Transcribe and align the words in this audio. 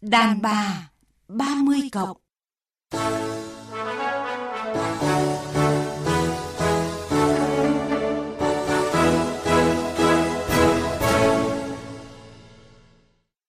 Đàn 0.00 0.42
bà 0.42 0.90
30 1.28 1.80
cộng. 1.92 2.16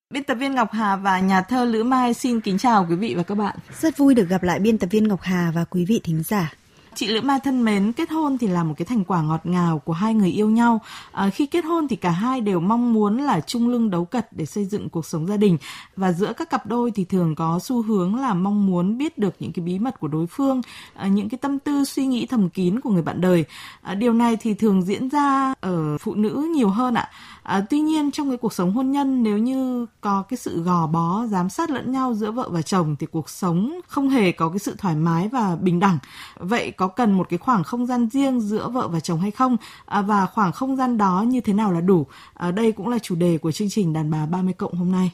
Biên 0.10 0.23
tập 0.23 0.36
viên 0.36 0.55
Ngọc 0.55 0.71
Hà 0.71 0.96
và 0.96 1.20
nhà 1.20 1.41
thơ 1.41 1.65
Lữ 1.65 1.83
Mai 1.83 2.13
xin 2.13 2.41
kính 2.41 2.57
chào 2.57 2.85
quý 2.89 2.95
vị 2.95 3.15
và 3.15 3.23
các 3.23 3.35
bạn. 3.35 3.55
Rất 3.81 3.97
vui 3.97 4.15
được 4.15 4.29
gặp 4.29 4.43
lại 4.43 4.59
biên 4.59 4.77
tập 4.77 4.87
viên 4.91 5.07
Ngọc 5.07 5.21
Hà 5.21 5.51
và 5.55 5.65
quý 5.65 5.85
vị 5.85 6.01
thính 6.03 6.23
giả. 6.23 6.53
Chị 6.97 7.07
Lữ 7.07 7.21
Mai 7.21 7.39
thân 7.39 7.63
mến, 7.63 7.91
kết 7.91 8.11
hôn 8.11 8.37
thì 8.37 8.47
là 8.47 8.63
một 8.63 8.73
cái 8.77 8.85
thành 8.85 9.03
quả 9.03 9.21
ngọt 9.21 9.41
ngào 9.43 9.79
của 9.79 9.93
hai 9.93 10.13
người 10.13 10.29
yêu 10.29 10.49
nhau. 10.49 10.81
À, 11.11 11.29
khi 11.29 11.46
kết 11.46 11.65
hôn 11.65 11.87
thì 11.87 11.96
cả 11.96 12.09
hai 12.09 12.41
đều 12.41 12.59
mong 12.59 12.93
muốn 12.93 13.17
là 13.17 13.39
chung 13.39 13.69
lưng 13.69 13.89
đấu 13.89 14.05
cật 14.05 14.33
để 14.33 14.46
xây 14.46 14.65
dựng 14.65 14.89
cuộc 14.89 15.05
sống 15.05 15.28
gia 15.28 15.37
đình. 15.37 15.57
Và 15.96 16.11
giữa 16.11 16.33
các 16.33 16.49
cặp 16.49 16.65
đôi 16.65 16.91
thì 16.91 17.03
thường 17.03 17.35
có 17.35 17.59
xu 17.63 17.81
hướng 17.81 18.15
là 18.15 18.33
mong 18.33 18.67
muốn 18.67 18.97
biết 18.97 19.17
được 19.17 19.35
những 19.39 19.53
cái 19.53 19.65
bí 19.65 19.79
mật 19.79 19.99
của 19.99 20.07
đối 20.07 20.27
phương, 20.27 20.61
à, 20.93 21.07
những 21.07 21.29
cái 21.29 21.38
tâm 21.38 21.59
tư 21.59 21.85
suy 21.85 22.05
nghĩ 22.05 22.25
thầm 22.25 22.49
kín 22.49 22.79
của 22.79 22.89
người 22.89 23.02
bạn 23.02 23.21
đời. 23.21 23.45
À, 23.81 23.95
điều 23.95 24.13
này 24.13 24.38
thì 24.38 24.53
thường 24.53 24.81
diễn 24.81 25.09
ra 25.09 25.53
ở 25.61 25.97
phụ 25.97 26.16
nữ 26.16 26.49
nhiều 26.55 26.69
hơn 26.69 26.93
ạ. 26.93 27.09
À, 27.11 27.11
À, 27.47 27.65
tuy 27.69 27.79
nhiên 27.79 28.11
trong 28.11 28.29
cái 28.29 28.37
cuộc 28.37 28.53
sống 28.53 28.71
hôn 28.71 28.91
nhân 28.91 29.23
nếu 29.23 29.37
như 29.37 29.85
có 30.01 30.23
cái 30.29 30.38
sự 30.38 30.63
gò 30.63 30.88
bó, 30.88 31.25
giám 31.25 31.49
sát 31.49 31.69
lẫn 31.69 31.91
nhau 31.91 32.13
giữa 32.13 32.31
vợ 32.31 32.49
và 32.49 32.61
chồng 32.61 32.95
thì 32.99 33.07
cuộc 33.11 33.29
sống 33.29 33.79
không 33.88 34.09
hề 34.09 34.31
có 34.31 34.49
cái 34.49 34.59
sự 34.59 34.75
thoải 34.77 34.95
mái 34.95 35.27
và 35.27 35.55
bình 35.55 35.79
đẳng. 35.79 35.97
Vậy 36.35 36.71
có 36.71 36.88
cần 36.88 37.11
một 37.11 37.29
cái 37.29 37.38
khoảng 37.38 37.63
không 37.63 37.85
gian 37.85 38.09
riêng 38.09 38.41
giữa 38.41 38.69
vợ 38.69 38.88
và 38.88 38.99
chồng 38.99 39.19
hay 39.19 39.31
không? 39.31 39.57
À, 39.85 40.02
và 40.02 40.25
khoảng 40.25 40.52
không 40.52 40.75
gian 40.75 40.97
đó 40.97 41.23
như 41.27 41.41
thế 41.41 41.53
nào 41.53 41.71
là 41.71 41.81
đủ? 41.81 42.05
À, 42.33 42.52
đây 42.52 42.71
cũng 42.71 42.88
là 42.88 42.99
chủ 42.99 43.15
đề 43.15 43.38
của 43.38 43.52
chương 43.52 43.69
trình 43.69 43.93
Đàn 43.93 44.11
bà 44.11 44.25
30 44.25 44.53
cộng 44.53 44.73
hôm 44.73 44.91
nay. 44.91 45.11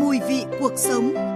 Mùi 0.00 0.20
vị 0.28 0.44
cuộc 0.60 0.72
sống 0.76 1.29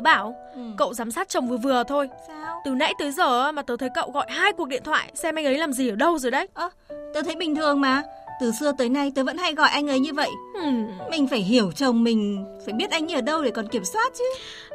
tớ 0.00 0.02
bảo 0.02 0.34
ừ. 0.54 0.60
cậu 0.76 0.94
giám 0.94 1.10
sát 1.10 1.28
chồng 1.28 1.48
vừa 1.48 1.56
vừa 1.56 1.84
thôi. 1.84 2.08
Sao? 2.28 2.62
Từ 2.64 2.70
nãy 2.70 2.94
tới 2.98 3.12
giờ 3.12 3.52
mà 3.52 3.62
tớ 3.62 3.76
thấy 3.76 3.88
cậu 3.94 4.10
gọi 4.10 4.26
hai 4.28 4.52
cuộc 4.52 4.68
điện 4.68 4.82
thoại 4.84 5.10
Xem 5.14 5.34
anh 5.34 5.44
ấy 5.44 5.58
làm 5.58 5.72
gì 5.72 5.88
ở 5.88 5.96
đâu 5.96 6.18
rồi 6.18 6.30
đấy. 6.30 6.48
Ơ 6.54 6.70
tớ 7.14 7.22
thấy 7.22 7.36
bình 7.36 7.54
thường 7.54 7.80
mà. 7.80 8.02
Từ 8.40 8.52
xưa 8.60 8.72
tới 8.78 8.88
nay 8.88 9.12
tớ 9.14 9.24
vẫn 9.24 9.38
hay 9.38 9.54
gọi 9.54 9.68
anh 9.68 9.88
ấy 9.90 10.00
như 10.00 10.12
vậy. 10.14 10.30
Hmm, 10.60 10.86
mình 11.10 11.26
phải 11.26 11.38
hiểu 11.38 11.72
chồng 11.72 12.04
mình 12.04 12.44
phải 12.64 12.74
biết 12.74 12.90
anh 12.90 13.10
ấy 13.12 13.14
ở 13.14 13.20
đâu 13.20 13.42
để 13.42 13.50
còn 13.50 13.68
kiểm 13.68 13.84
soát 13.84 14.12
chứ. 14.18 14.24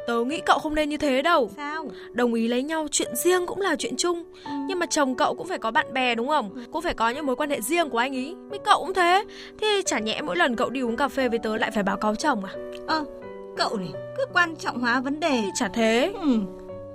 Tớ 0.06 0.24
nghĩ 0.24 0.40
cậu 0.46 0.58
không 0.58 0.74
nên 0.74 0.88
như 0.88 0.96
thế 0.96 1.22
đâu. 1.22 1.50
Sao? 1.56 1.90
Đồng 2.12 2.34
ý 2.34 2.48
lấy 2.48 2.62
nhau 2.62 2.86
chuyện 2.90 3.16
riêng 3.16 3.46
cũng 3.46 3.60
là 3.60 3.76
chuyện 3.78 3.96
chung. 3.96 4.24
Ừ. 4.44 4.50
Nhưng 4.68 4.78
mà 4.78 4.86
chồng 4.86 5.14
cậu 5.14 5.34
cũng 5.34 5.46
phải 5.46 5.58
có 5.58 5.70
bạn 5.70 5.92
bè 5.92 6.14
đúng 6.14 6.28
không? 6.28 6.64
Cũng 6.72 6.82
phải 6.82 6.94
có 6.94 7.08
những 7.10 7.26
mối 7.26 7.36
quan 7.36 7.50
hệ 7.50 7.60
riêng 7.60 7.90
của 7.90 7.98
anh 7.98 8.16
ấy 8.16 8.34
Mấy 8.50 8.58
cậu 8.64 8.78
cũng 8.78 8.94
thế. 8.94 9.24
Thế 9.60 9.82
chả 9.86 9.98
nhẽ 9.98 10.20
mỗi 10.20 10.36
lần 10.36 10.56
cậu 10.56 10.70
đi 10.70 10.80
uống 10.80 10.96
cà 10.96 11.08
phê 11.08 11.28
với 11.28 11.38
tớ 11.38 11.56
lại 11.56 11.70
phải 11.70 11.82
báo 11.82 11.96
cáo 11.96 12.14
chồng 12.14 12.44
à? 12.44 12.52
Ơ 12.86 13.04
cậu 13.56 13.76
này 13.76 13.88
cứ 14.16 14.24
quan 14.32 14.56
trọng 14.56 14.80
hóa 14.80 15.00
vấn 15.00 15.20
đề 15.20 15.42
chả 15.54 15.68
thế 15.68 16.12
ừ. 16.20 16.40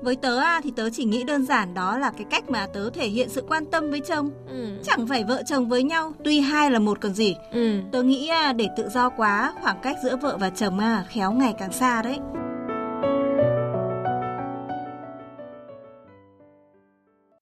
với 0.02 0.16
tớ 0.16 0.38
à, 0.38 0.62
thì 0.64 0.72
tớ 0.76 0.90
chỉ 0.90 1.04
nghĩ 1.06 1.24
đơn 1.24 1.46
giản 1.46 1.74
đó 1.74 1.98
là 1.98 2.12
cái 2.12 2.26
cách 2.30 2.50
mà 2.50 2.68
tớ 2.74 2.90
thể 2.90 3.08
hiện 3.08 3.30
sự 3.30 3.44
quan 3.48 3.66
tâm 3.66 3.92
với 3.92 4.00
chồng 4.00 4.30
ừ. 4.48 4.68
chẳng 4.84 5.08
phải 5.08 5.24
vợ 5.24 5.44
chồng 5.48 5.70
với 5.70 5.84
nhau 5.84 6.14
tuy 6.24 6.40
hai 6.40 6.72
là 6.72 6.80
một 6.80 7.02
còn 7.02 7.14
gì 7.14 7.36
ừ. 7.52 7.80
tớ 7.92 8.04
nghĩ 8.04 8.28
à, 8.28 8.54
để 8.54 8.68
tự 8.78 8.90
do 8.90 9.10
quá 9.10 9.54
khoảng 9.62 9.80
cách 9.84 9.98
giữa 10.04 10.16
vợ 10.16 10.38
và 10.38 10.50
chồng 10.50 10.80
à, 10.80 11.06
khéo 11.10 11.32
ngày 11.32 11.54
càng 11.60 11.74
xa 11.74 12.02
đấy 12.02 12.20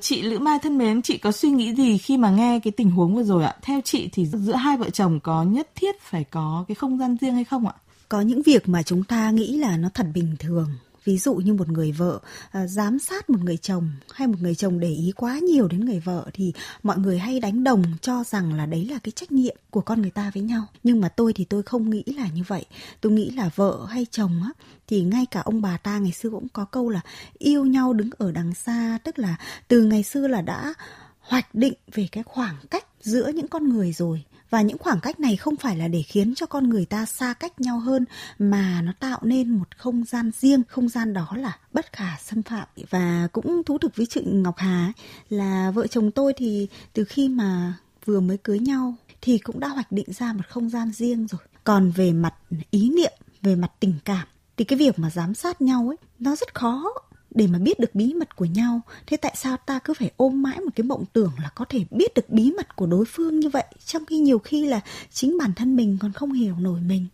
Chị 0.02 0.22
Lữ 0.22 0.40
Mai 0.40 0.60
thân 0.60 0.78
mến, 0.78 1.02
chị 1.02 1.18
có 1.18 1.32
suy 1.32 1.50
nghĩ 1.50 1.76
gì 1.76 1.98
khi 1.98 2.18
mà 2.18 2.30
nghe 2.30 2.60
cái 2.64 2.72
tình 2.72 2.92
huống 2.92 3.16
vừa 3.16 3.24
rồi 3.24 3.44
ạ? 3.44 3.56
Theo 3.62 3.82
chị 3.84 4.10
thì 4.12 4.26
giữa 4.26 4.56
hai 4.56 4.78
vợ 4.78 4.90
chồng 4.90 5.20
có 5.20 5.44
nhất 5.44 5.70
thiết 5.76 6.02
phải 6.02 6.24
có 6.24 6.66
cái 6.68 6.76
không 6.76 6.98
gian 6.98 7.18
riêng 7.22 7.36
hay 7.36 7.44
không 7.44 7.68
ạ? 7.68 7.74
Có 8.10 8.22
những 8.22 8.42
việc 8.42 8.70
mà 8.70 8.84
chúng 8.84 9.04
ta 9.04 9.32
nghĩ 9.32 9.58
là 9.58 9.78
nó 9.78 9.90
thật 9.94 10.06
bình 10.14 10.36
thường. 10.40 10.70
Ví 11.04 11.18
dụ 11.18 11.36
như 11.36 11.54
một 11.54 11.70
người 11.70 11.92
vợ 11.92 12.20
à, 12.52 12.68
giám 12.68 13.00
sát 13.00 13.30
một 13.30 13.40
người 13.44 13.58
chồng 13.58 13.92
hay 14.14 14.28
một 14.28 14.38
người 14.42 14.56
chồng 14.56 14.80
để 14.80 14.90
ý 14.90 15.12
quá 15.16 15.40
nhiều 15.40 15.68
đến 15.68 15.86
người 15.86 16.00
vợ 16.00 16.26
thì 16.34 16.54
mọi 16.84 16.98
người 16.98 17.20
hay 17.20 17.40
đánh 17.40 17.64
đồng 17.64 17.84
cho 18.02 18.24
rằng 18.24 18.54
là 18.54 18.66
đấy 18.66 18.86
là 18.92 19.00
cái 19.04 19.12
trách 19.12 19.32
nhiệm 19.32 19.56
của 19.70 19.82
con 19.82 20.02
người 20.02 20.12
ta 20.12 20.32
với 20.34 20.44
nhau. 20.44 20.66
Nhưng 20.84 21.02
mà 21.02 21.10
tôi 21.10 21.34
thì 21.34 21.46
tôi 21.46 21.64
không 21.64 21.90
nghĩ 21.90 22.04
là 22.06 22.28
như 22.28 22.44
vậy. 22.48 22.66
Tôi 23.02 23.12
nghĩ 23.12 23.30
là 23.30 23.50
vợ 23.56 23.86
hay 23.90 24.06
chồng 24.12 24.42
á 24.44 24.50
thì 24.88 25.02
ngay 25.02 25.26
cả 25.32 25.40
ông 25.40 25.62
bà 25.62 25.78
ta 25.78 25.98
ngày 25.98 26.12
xưa 26.12 26.30
cũng 26.30 26.48
có 26.54 26.66
câu 26.66 26.90
là 26.90 27.02
yêu 27.38 27.66
nhau 27.66 27.94
đứng 27.94 28.10
ở 28.18 28.32
đằng 28.32 28.54
xa, 28.56 29.00
tức 29.04 29.20
là 29.20 29.36
từ 29.68 29.84
ngày 29.84 30.04
xưa 30.04 30.28
là 30.28 30.42
đã 30.42 30.74
hoạch 31.20 31.56
định 31.56 31.74
về 31.94 32.08
cái 32.12 32.24
khoảng 32.24 32.56
cách 32.70 32.86
giữa 33.02 33.32
những 33.36 33.48
con 33.48 33.70
người 33.70 33.94
rồi 33.94 34.24
và 34.50 34.62
những 34.62 34.78
khoảng 34.78 35.00
cách 35.00 35.20
này 35.20 35.36
không 35.36 35.56
phải 35.56 35.78
là 35.78 35.88
để 35.88 36.02
khiến 36.02 36.36
cho 36.36 36.46
con 36.46 36.70
người 36.70 36.86
ta 36.86 37.06
xa 37.06 37.34
cách 37.34 37.62
nhau 37.62 37.80
hơn 37.80 38.06
mà 38.40 38.82
nó 38.82 38.92
tạo 39.00 39.20
nên 39.24 39.50
một 39.50 39.78
không 39.78 40.04
gian 40.04 40.32
riêng. 40.40 40.62
Không 40.68 40.90
gian 40.90 41.14
đó 41.14 41.28
là 41.36 41.58
bất 41.74 41.94
khả 41.94 42.18
xâm 42.18 42.44
phạm. 42.44 42.68
Và 42.90 43.28
cũng 43.32 43.64
thú 43.64 43.78
thực 43.78 43.96
với 43.96 44.06
chị 44.06 44.22
ngọc 44.26 44.56
hà 44.58 44.86
ấy, 44.86 44.94
là 45.30 45.72
vợ 45.72 45.88
chồng 45.88 46.12
tôi 46.12 46.34
thì 46.38 46.68
từ 46.94 47.04
khi 47.04 47.30
mà 47.30 47.74
vừa 48.06 48.20
mới 48.20 48.38
cưới 48.38 48.60
nhau 48.60 48.96
thì 49.22 49.38
cũng 49.38 49.60
đã 49.60 49.68
hoạch 49.68 49.92
định 49.92 50.14
ra 50.14 50.34
một 50.34 50.48
không 50.50 50.70
gian 50.70 50.92
riêng 50.92 51.28
rồi. 51.28 51.42
Còn 51.64 51.92
về 51.92 52.14
mặt 52.14 52.34
ý 52.72 52.90
niệm 52.90 53.14
về 53.42 53.56
mặt 53.56 53.72
tình 53.80 53.94
cảm 54.06 54.28
thì 54.58 54.66
cái 54.66 54.80
việc 54.80 55.00
mà 55.00 55.10
giám 55.10 55.34
sát 55.34 55.62
nhau 55.62 55.88
ấy 55.88 55.98
nó 56.20 56.36
rất 56.36 56.56
khó 56.56 56.84
để 57.32 57.48
mà 57.48 57.60
biết 57.60 57.80
được 57.80 57.96
bí 57.96 58.14
mật 58.14 58.36
của 58.36 58.46
nhau 58.46 58.82
thế 59.08 59.18
tại 59.18 59.34
sao 59.36 59.58
ta 59.58 59.80
cứ 59.80 59.94
phải 59.94 60.12
ôm 60.18 60.42
mãi 60.42 60.60
một 60.60 60.72
cái 60.76 60.84
mộng 60.84 61.06
tưởng 61.14 61.32
là 61.44 61.50
có 61.56 61.66
thể 61.70 61.86
biết 61.92 62.14
được 62.14 62.30
bí 62.30 62.52
mật 62.58 62.76
của 62.76 62.86
đối 62.86 63.06
phương 63.06 63.40
như 63.40 63.50
vậy 63.50 63.66
trong 63.86 64.06
khi 64.06 64.20
nhiều 64.20 64.40
khi 64.40 64.66
là 64.66 64.80
chính 65.12 65.38
bản 65.38 65.54
thân 65.54 65.76
mình 65.76 65.98
còn 66.02 66.12
không 66.12 66.32
hiểu 66.32 66.56
nổi 66.60 66.80
mình 66.82 67.08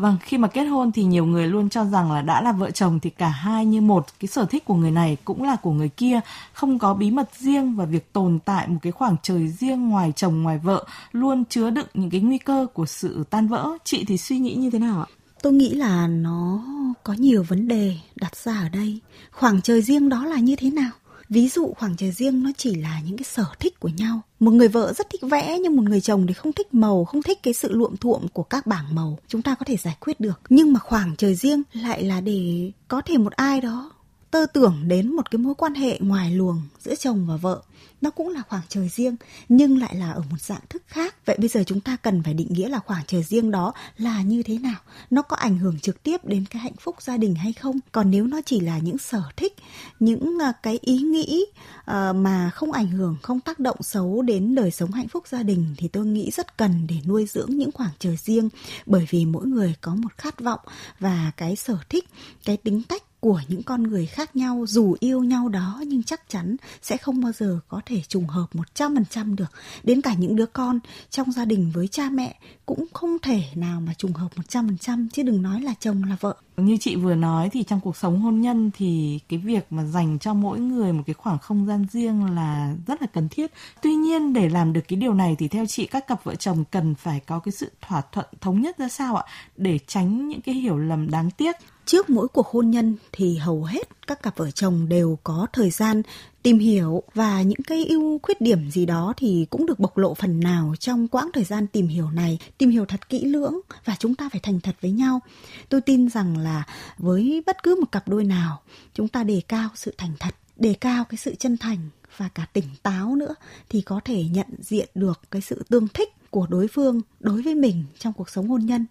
Vâng, 0.00 0.16
khi 0.22 0.38
mà 0.38 0.48
kết 0.48 0.64
hôn 0.64 0.92
thì 0.92 1.04
nhiều 1.04 1.26
người 1.26 1.46
luôn 1.46 1.68
cho 1.68 1.84
rằng 1.84 2.12
là 2.12 2.22
đã 2.22 2.42
là 2.42 2.52
vợ 2.52 2.70
chồng 2.70 3.00
thì 3.00 3.10
cả 3.10 3.28
hai 3.28 3.66
như 3.66 3.80
một, 3.80 4.06
cái 4.20 4.28
sở 4.28 4.44
thích 4.44 4.64
của 4.64 4.74
người 4.74 4.90
này 4.90 5.16
cũng 5.24 5.42
là 5.42 5.56
của 5.56 5.72
người 5.72 5.88
kia, 5.88 6.20
không 6.52 6.78
có 6.78 6.94
bí 6.94 7.10
mật 7.10 7.30
riêng 7.38 7.76
và 7.76 7.84
việc 7.84 8.12
tồn 8.12 8.38
tại 8.44 8.68
một 8.68 8.78
cái 8.82 8.92
khoảng 8.92 9.16
trời 9.22 9.48
riêng 9.48 9.88
ngoài 9.88 10.12
chồng 10.16 10.42
ngoài 10.42 10.58
vợ 10.58 10.86
luôn 11.12 11.44
chứa 11.44 11.70
đựng 11.70 11.86
những 11.94 12.10
cái 12.10 12.20
nguy 12.20 12.38
cơ 12.38 12.66
của 12.74 12.86
sự 12.86 13.24
tan 13.30 13.48
vỡ. 13.48 13.68
Chị 13.84 14.04
thì 14.04 14.16
suy 14.16 14.38
nghĩ 14.38 14.54
như 14.54 14.70
thế 14.70 14.78
nào 14.78 15.00
ạ? 15.00 15.19
Tôi 15.42 15.52
nghĩ 15.52 15.74
là 15.74 16.06
nó 16.06 16.64
có 17.04 17.12
nhiều 17.12 17.42
vấn 17.42 17.68
đề 17.68 17.96
đặt 18.16 18.36
ra 18.36 18.60
ở 18.60 18.68
đây. 18.68 18.98
Khoảng 19.30 19.62
trời 19.62 19.82
riêng 19.82 20.08
đó 20.08 20.24
là 20.24 20.36
như 20.36 20.56
thế 20.56 20.70
nào? 20.70 20.90
Ví 21.28 21.48
dụ, 21.48 21.74
khoảng 21.78 21.96
trời 21.96 22.10
riêng 22.10 22.42
nó 22.42 22.50
chỉ 22.56 22.74
là 22.74 23.00
những 23.06 23.16
cái 23.16 23.24
sở 23.24 23.44
thích 23.60 23.80
của 23.80 23.88
nhau. 23.88 24.20
Một 24.40 24.50
người 24.50 24.68
vợ 24.68 24.92
rất 24.92 25.10
thích 25.10 25.20
vẽ, 25.22 25.58
nhưng 25.58 25.76
một 25.76 25.82
người 25.82 26.00
chồng 26.00 26.26
thì 26.26 26.34
không 26.34 26.52
thích 26.52 26.74
màu, 26.74 27.04
không 27.04 27.22
thích 27.22 27.38
cái 27.42 27.54
sự 27.54 27.72
luộm 27.72 27.96
thuộm 27.96 28.28
của 28.28 28.42
các 28.42 28.66
bảng 28.66 28.94
màu. 28.94 29.18
Chúng 29.28 29.42
ta 29.42 29.54
có 29.54 29.64
thể 29.64 29.76
giải 29.76 29.96
quyết 30.00 30.20
được. 30.20 30.40
Nhưng 30.48 30.72
mà 30.72 30.80
khoảng 30.80 31.16
trời 31.16 31.34
riêng 31.34 31.62
lại 31.72 32.04
là 32.04 32.20
để 32.20 32.70
có 32.88 33.00
thể 33.00 33.18
một 33.18 33.32
ai 33.32 33.60
đó 33.60 33.92
tơ 34.30 34.46
tưởng 34.46 34.82
đến 34.86 35.12
một 35.12 35.30
cái 35.30 35.38
mối 35.38 35.54
quan 35.54 35.74
hệ 35.74 35.98
ngoài 36.00 36.30
luồng 36.30 36.62
giữa 36.78 36.94
chồng 36.94 37.26
và 37.26 37.36
vợ. 37.36 37.62
Nó 38.00 38.10
cũng 38.10 38.28
là 38.28 38.42
khoảng 38.48 38.62
trời 38.68 38.88
riêng, 38.88 39.16
nhưng 39.48 39.78
lại 39.78 39.96
là 39.96 40.10
ở 40.10 40.22
một 40.30 40.40
dạng 40.40 40.60
thức 40.68 40.82
khác. 40.86 41.14
Vậy 41.26 41.36
bây 41.40 41.48
giờ 41.48 41.62
chúng 41.66 41.80
ta 41.80 41.96
cần 41.96 42.22
phải 42.22 42.34
định 42.34 42.46
nghĩa 42.50 42.68
là 42.68 42.78
khoảng 42.78 43.02
trời 43.06 43.22
riêng 43.22 43.50
đó 43.50 43.72
là 43.96 44.22
như 44.22 44.42
thế 44.42 44.58
nào? 44.58 44.76
Nó 45.10 45.22
có 45.22 45.36
ảnh 45.36 45.58
hưởng 45.58 45.78
trực 45.78 46.02
tiếp 46.02 46.24
đến 46.24 46.44
cái 46.50 46.62
hạnh 46.62 46.76
phúc 46.80 47.02
gia 47.02 47.16
đình 47.16 47.34
hay 47.34 47.52
không? 47.52 47.78
Còn 47.92 48.10
nếu 48.10 48.26
nó 48.26 48.40
chỉ 48.46 48.60
là 48.60 48.78
những 48.78 48.98
sở 48.98 49.22
thích, 49.36 49.54
những 50.00 50.38
à, 50.42 50.52
cái 50.62 50.78
ý 50.82 50.98
nghĩ 50.98 51.44
à, 51.84 52.12
mà 52.12 52.50
không 52.50 52.72
ảnh 52.72 52.88
hưởng, 52.88 53.16
không 53.22 53.40
tác 53.40 53.58
động 53.58 53.82
xấu 53.82 54.22
đến 54.22 54.54
đời 54.54 54.70
sống 54.70 54.92
hạnh 54.92 55.08
phúc 55.08 55.28
gia 55.28 55.42
đình, 55.42 55.74
thì 55.76 55.88
tôi 55.88 56.06
nghĩ 56.06 56.30
rất 56.30 56.56
cần 56.56 56.86
để 56.88 56.96
nuôi 57.06 57.26
dưỡng 57.26 57.50
những 57.50 57.72
khoảng 57.72 57.92
trời 57.98 58.16
riêng. 58.16 58.48
Bởi 58.86 59.06
vì 59.10 59.24
mỗi 59.24 59.46
người 59.46 59.74
có 59.80 59.94
một 59.94 60.18
khát 60.18 60.40
vọng 60.40 60.60
và 60.98 61.32
cái 61.36 61.56
sở 61.56 61.76
thích, 61.88 62.08
cái 62.44 62.56
tính 62.56 62.82
cách 62.88 63.02
của 63.20 63.40
những 63.48 63.62
con 63.62 63.82
người 63.82 64.06
khác 64.06 64.36
nhau, 64.36 64.64
dù 64.68 64.96
yêu 65.00 65.24
nhau 65.24 65.48
đó 65.48 65.82
nhưng 65.86 66.02
chắc 66.02 66.28
chắn 66.28 66.56
sẽ 66.82 66.96
không 66.96 67.20
bao 67.20 67.32
giờ 67.32 67.60
có 67.68 67.80
thể 67.86 68.02
trùng 68.08 68.26
hợp 68.26 68.46
100% 68.52 69.36
được. 69.36 69.50
Đến 69.82 70.00
cả 70.00 70.14
những 70.14 70.36
đứa 70.36 70.46
con 70.46 70.78
trong 71.10 71.32
gia 71.32 71.44
đình 71.44 71.70
với 71.74 71.88
cha 71.88 72.10
mẹ 72.10 72.38
cũng 72.66 72.84
không 72.92 73.18
thể 73.22 73.42
nào 73.54 73.80
mà 73.80 73.94
trùng 73.94 74.12
hợp 74.12 74.28
100% 74.36 75.08
chứ 75.12 75.22
đừng 75.22 75.42
nói 75.42 75.60
là 75.60 75.74
chồng 75.80 76.04
là 76.04 76.16
vợ. 76.20 76.36
Như 76.60 76.76
chị 76.76 76.96
vừa 76.96 77.14
nói 77.14 77.48
thì 77.52 77.62
trong 77.62 77.80
cuộc 77.80 77.96
sống 77.96 78.20
hôn 78.20 78.40
nhân 78.40 78.70
thì 78.76 79.20
cái 79.28 79.38
việc 79.38 79.66
mà 79.70 79.84
dành 79.84 80.18
cho 80.18 80.34
mỗi 80.34 80.60
người 80.60 80.92
một 80.92 81.02
cái 81.06 81.14
khoảng 81.14 81.38
không 81.38 81.66
gian 81.66 81.86
riêng 81.92 82.34
là 82.34 82.74
rất 82.86 83.02
là 83.02 83.06
cần 83.06 83.28
thiết. 83.28 83.50
Tuy 83.82 83.94
nhiên, 83.94 84.32
để 84.32 84.48
làm 84.48 84.72
được 84.72 84.80
cái 84.88 84.96
điều 84.96 85.14
này 85.14 85.36
thì 85.38 85.48
theo 85.48 85.64
chị, 85.68 85.86
các 85.86 86.06
cặp 86.06 86.24
vợ 86.24 86.34
chồng 86.34 86.64
cần 86.70 86.94
phải 86.94 87.20
có 87.20 87.38
cái 87.38 87.52
sự 87.52 87.70
thỏa 87.80 88.02
thuận 88.12 88.26
thống 88.40 88.60
nhất 88.60 88.78
ra 88.78 88.88
sao 88.88 89.16
ạ 89.16 89.24
để 89.56 89.78
tránh 89.86 90.28
những 90.28 90.40
cái 90.40 90.54
hiểu 90.54 90.78
lầm 90.78 91.10
đáng 91.10 91.30
tiếc 91.30 91.56
trước 91.84 92.10
mỗi 92.10 92.28
cuộc 92.28 92.46
hôn 92.46 92.70
nhân 92.70 92.96
thì 93.12 93.36
hầu 93.36 93.64
hết 93.64 93.88
các 94.06 94.22
cặp 94.22 94.36
vợ 94.36 94.50
chồng 94.50 94.88
đều 94.88 95.18
có 95.22 95.46
thời 95.52 95.70
gian 95.70 96.02
tìm 96.42 96.58
hiểu 96.58 97.02
và 97.14 97.42
những 97.42 97.62
cái 97.66 97.84
ưu 97.84 98.18
khuyết 98.22 98.40
điểm 98.40 98.70
gì 98.70 98.86
đó 98.86 99.14
thì 99.16 99.46
cũng 99.50 99.66
được 99.66 99.80
bộc 99.80 99.98
lộ 99.98 100.14
phần 100.14 100.40
nào 100.40 100.74
trong 100.78 101.08
quãng 101.08 101.30
thời 101.32 101.44
gian 101.44 101.66
tìm 101.66 101.88
hiểu 101.88 102.10
này. 102.10 102.38
Tìm 102.58 102.70
hiểu 102.70 102.84
thật 102.84 103.08
kỹ 103.08 103.24
lưỡng 103.24 103.60
và 103.84 103.96
chúng 103.98 104.14
ta 104.14 104.28
phải 104.28 104.40
thành 104.40 104.60
thật 104.60 104.76
với 104.80 104.90
nhau. 104.90 105.20
Tôi 105.68 105.80
tin 105.80 106.08
rằng 106.08 106.38
là 106.38 106.64
với 106.98 107.42
bất 107.46 107.62
cứ 107.62 107.76
một 107.80 107.92
cặp 107.92 108.08
đôi 108.08 108.24
nào, 108.24 108.60
chúng 108.94 109.08
ta 109.08 109.24
đề 109.24 109.42
cao 109.48 109.68
sự 109.74 109.94
thành 109.98 110.12
thật, 110.18 110.34
đề 110.56 110.74
cao 110.74 111.04
cái 111.04 111.18
sự 111.18 111.34
chân 111.34 111.56
thành 111.56 111.78
và 112.16 112.28
cả 112.28 112.46
tỉnh 112.52 112.64
táo 112.82 113.16
nữa 113.16 113.34
thì 113.68 113.80
có 113.80 114.00
thể 114.04 114.24
nhận 114.24 114.46
diện 114.58 114.88
được 114.94 115.20
cái 115.30 115.42
sự 115.42 115.64
tương 115.68 115.88
thích 115.88 116.30
của 116.30 116.46
đối 116.50 116.68
phương 116.68 117.00
đối 117.20 117.42
với 117.42 117.54
mình 117.54 117.84
trong 117.98 118.12
cuộc 118.12 118.30
sống 118.30 118.48
hôn 118.48 118.66
nhân. 118.66 118.86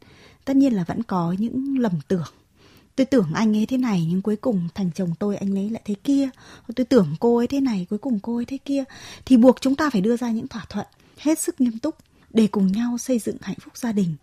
Tất 0.46 0.56
nhiên 0.56 0.74
là 0.74 0.84
vẫn 0.84 1.04
có 1.04 1.36
những 1.40 1.80
lầm 1.80 1.94
tưởng 2.08 2.28
tôi 3.00 3.06
tưởng 3.06 3.34
anh 3.34 3.58
ấy 3.58 3.66
thế 3.66 3.78
này 3.78 4.08
nhưng 4.10 4.22
cuối 4.22 4.36
cùng 4.36 4.68
thành 4.76 4.90
chồng 4.96 5.14
tôi 5.20 5.36
anh 5.36 5.58
ấy 5.58 5.70
lại 5.70 5.82
thế 5.86 5.96
kia. 6.04 6.30
Tôi 6.76 6.86
tưởng 6.86 7.16
cô 7.20 7.38
ấy 7.38 7.48
thế 7.48 7.62
này, 7.62 7.88
cuối 7.90 8.00
cùng 8.00 8.20
cô 8.20 8.36
ấy 8.36 8.46
thế 8.46 8.58
kia. 8.58 8.84
Thì 9.26 9.38
buộc 9.38 9.62
chúng 9.62 9.76
ta 9.76 9.90
phải 9.90 10.02
đưa 10.02 10.18
ra 10.18 10.32
những 10.32 10.48
thỏa 10.48 10.66
thuận 10.70 10.88
hết 11.18 11.40
sức 11.40 11.62
nghiêm 11.62 11.80
túc 11.80 11.96
để 12.34 12.48
cùng 12.48 12.72
nhau 12.72 12.98
xây 12.98 13.20
dựng 13.20 13.38
hạnh 13.42 13.58
phúc 13.62 13.78
gia 13.78 13.92
đình. 13.92 14.16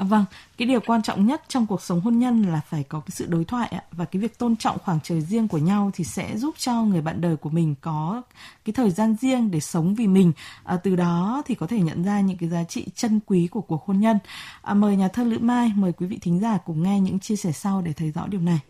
À, 0.00 0.04
vâng, 0.04 0.24
cái 0.56 0.68
điều 0.68 0.80
quan 0.86 1.02
trọng 1.02 1.26
nhất 1.26 1.42
trong 1.48 1.66
cuộc 1.66 1.82
sống 1.82 2.00
hôn 2.00 2.18
nhân 2.18 2.42
là 2.42 2.60
phải 2.68 2.82
có 2.82 3.00
cái 3.00 3.10
sự 3.10 3.26
đối 3.26 3.44
thoại 3.44 3.68
ạ 3.68 3.82
và 3.92 4.04
cái 4.04 4.22
việc 4.22 4.38
tôn 4.38 4.56
trọng 4.56 4.78
khoảng 4.78 4.98
trời 5.02 5.20
riêng 5.20 5.48
của 5.48 5.58
nhau 5.58 5.90
thì 5.94 6.04
sẽ 6.04 6.36
giúp 6.36 6.54
cho 6.58 6.82
người 6.82 7.00
bạn 7.00 7.20
đời 7.20 7.36
của 7.36 7.50
mình 7.50 7.74
có 7.80 8.22
cái 8.64 8.72
thời 8.72 8.90
gian 8.90 9.16
riêng 9.20 9.50
để 9.50 9.60
sống 9.60 9.94
vì 9.94 10.06
mình. 10.06 10.32
À, 10.64 10.76
từ 10.76 10.96
đó 10.96 11.42
thì 11.46 11.54
có 11.54 11.66
thể 11.66 11.80
nhận 11.80 12.04
ra 12.04 12.20
những 12.20 12.36
cái 12.36 12.48
giá 12.48 12.64
trị 12.64 12.86
chân 12.94 13.20
quý 13.26 13.48
của 13.50 13.60
cuộc 13.60 13.84
hôn 13.86 14.00
nhân. 14.00 14.18
À, 14.62 14.74
mời 14.74 14.96
nhà 14.96 15.08
thơ 15.08 15.24
Lữ 15.24 15.38
Mai, 15.38 15.72
mời 15.76 15.92
quý 15.92 16.06
vị 16.06 16.18
thính 16.22 16.40
giả 16.40 16.58
cùng 16.58 16.82
nghe 16.82 17.00
những 17.00 17.18
chia 17.18 17.36
sẻ 17.36 17.52
sau 17.52 17.82
để 17.82 17.92
thấy 17.92 18.10
rõ 18.10 18.26
điều 18.26 18.40
này. 18.40 18.60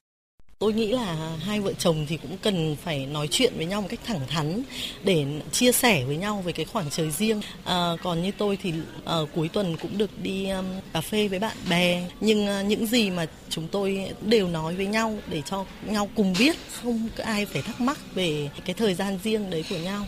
Tôi 0.61 0.73
nghĩ 0.73 0.93
là 0.93 1.37
hai 1.41 1.61
vợ 1.61 1.73
chồng 1.73 2.07
thì 2.09 2.17
cũng 2.17 2.37
cần 2.43 2.77
phải 2.83 3.07
nói 3.07 3.29
chuyện 3.31 3.53
với 3.57 3.67
nhau 3.67 3.83
một 3.83 3.89
cách 3.91 4.01
thẳng 4.05 4.21
thắn 4.29 4.63
để 5.05 5.25
chia 5.53 5.73
sẻ 5.73 6.05
với 6.05 6.17
nhau 6.17 6.43
về 6.45 6.53
cái 6.53 6.65
khoảng 6.65 6.91
trời 6.91 7.11
riêng. 7.11 7.41
À, 7.65 7.91
còn 8.03 8.23
như 8.23 8.31
tôi 8.39 8.59
thì 8.63 8.73
à, 9.05 9.17
cuối 9.35 9.49
tuần 9.49 9.77
cũng 9.83 9.99
được 9.99 10.11
đi 10.23 10.49
um, 10.49 10.65
cà 10.93 11.01
phê 11.01 11.29
với 11.29 11.39
bạn 11.39 11.57
bè. 11.71 12.09
Nhưng 12.21 12.47
à, 12.47 12.63
những 12.63 12.87
gì 12.87 13.11
mà 13.11 13.27
chúng 13.49 13.69
tôi 13.69 14.11
đều 14.21 14.49
nói 14.49 14.75
với 14.75 14.87
nhau 14.87 15.19
để 15.31 15.43
cho 15.47 15.65
nhau 15.87 16.09
cùng 16.15 16.35
biết, 16.39 16.57
không 16.83 17.09
ai 17.17 17.47
phải 17.47 17.63
thắc 17.63 17.81
mắc 17.81 17.99
về 18.15 18.51
cái 18.65 18.75
thời 18.75 18.95
gian 18.95 19.19
riêng 19.25 19.51
đấy 19.51 19.65
của 19.71 19.79
nhau 19.79 20.07